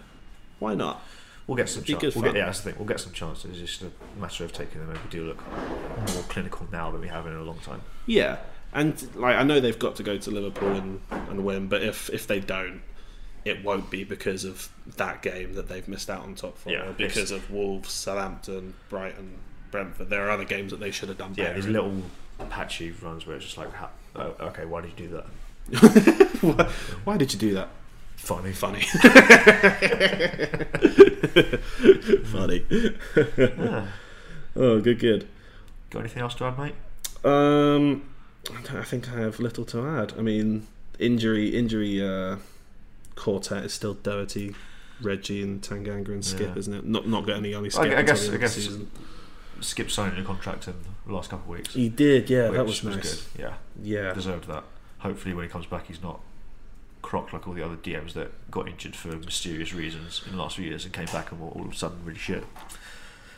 [0.60, 1.02] why not?
[1.48, 2.16] We'll get some chances.
[2.16, 2.80] We'll get, yeah, that's the thing.
[2.80, 3.62] We'll get some chances.
[3.62, 4.90] It's just a matter of taking them.
[4.90, 7.82] And we do look more clinical now than we have in a long time.
[8.08, 8.38] Yeah,
[8.74, 12.10] and like I know they've got to go to Liverpool and, and win, but if
[12.10, 12.82] if they don't,
[13.46, 16.74] it won't be because of that game that they've missed out on top four.
[16.74, 19.38] Yeah, because of Wolves, Southampton, Brighton,
[19.70, 20.10] Brentford.
[20.10, 21.74] There are other games that they should have done Yeah, these in.
[21.74, 22.02] little
[22.50, 23.70] patchy runs where it's just like,
[24.16, 26.38] oh, okay, why did you do that?
[26.42, 26.64] why,
[27.04, 27.70] why did you do that?
[28.18, 28.80] Funny, Funny.
[34.58, 35.28] Oh, good, good.
[35.90, 36.76] Got anything else to add, mate?
[37.26, 38.04] Um,
[38.74, 40.14] I think I have little to add.
[40.18, 42.02] I mean, injury, injury.
[42.02, 42.38] Uh,
[43.16, 44.56] quartet is still Doherty,
[45.02, 46.58] Reggie, and Tanganga and Skip, Yeah.
[46.60, 46.86] isn't it?
[46.86, 47.84] Not not getting any only Skip.
[47.84, 48.90] I until guess- I guess- season.
[49.62, 50.74] Skip signing a contract in
[51.08, 51.74] the last couple of weeks.
[51.74, 52.30] he did.
[52.30, 53.24] Yeah, that which was nice.
[53.34, 53.42] good.
[53.42, 54.64] Yeah, Yeah, deserved that.
[55.00, 56.20] Hopefully, when he comes back, he's not
[57.02, 60.56] crocked like all the other DMs that got injured for mysterious reasons in the last
[60.58, 62.44] few years and came back and were all of a sudden really shit.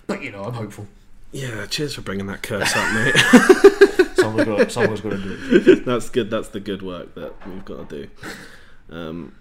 [0.07, 0.87] But you know, I'm hopeful.
[1.31, 1.65] yeah.
[1.67, 3.15] Cheers for bringing that curse up, mate.
[4.17, 5.85] Someone's got, someone's got to do it.
[5.85, 6.29] That's good.
[6.29, 8.09] That's the good work that we've got to do.
[8.89, 9.35] Um,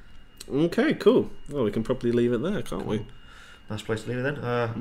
[0.53, 1.31] okay, cool.
[1.49, 3.07] Well, we can probably leave it there, can't we?
[3.71, 4.37] Nice place to leave it then.
[4.37, 4.73] Uh,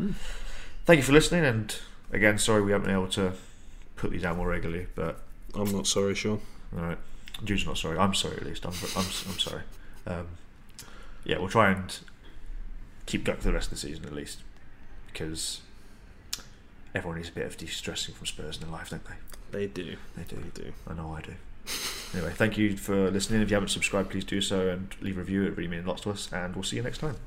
[0.86, 1.76] Thank you for listening, and
[2.12, 3.34] again, sorry we haven't been able to
[3.96, 5.20] put these out more regularly, but
[5.56, 6.42] I'm not sorry, Sean.
[6.78, 6.98] all right.
[7.44, 7.98] Jude's not sorry.
[7.98, 8.66] I'm sorry at least.
[8.66, 9.62] I'm I'm, I'm sorry.
[10.06, 10.28] Um,
[11.24, 11.98] yeah, we'll try and
[13.08, 14.42] keep going for the rest of the season at least,
[15.12, 15.62] because
[16.96, 19.16] everyone needs a bit of de-stressing from Spurs in their life, don't they?
[19.52, 19.98] They do.
[20.16, 20.38] They do.
[20.38, 20.74] They do.
[20.88, 21.34] I know I do.
[22.14, 23.42] anyway, thank you for listening.
[23.42, 25.44] If you haven't subscribed, please do so and leave a review.
[25.44, 27.18] It really means lots to us, and we'll see you next time.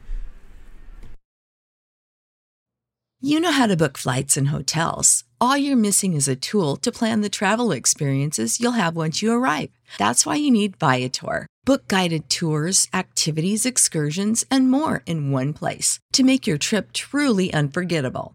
[3.21, 5.25] You know how to book flights and hotels.
[5.41, 9.33] All you're missing is a tool to plan the travel experiences you'll have once you
[9.33, 9.71] arrive.
[9.99, 11.47] That's why you need Viator.
[11.65, 17.53] Book guided tours, activities, excursions, and more in one place to make your trip truly
[17.53, 18.35] unforgettable.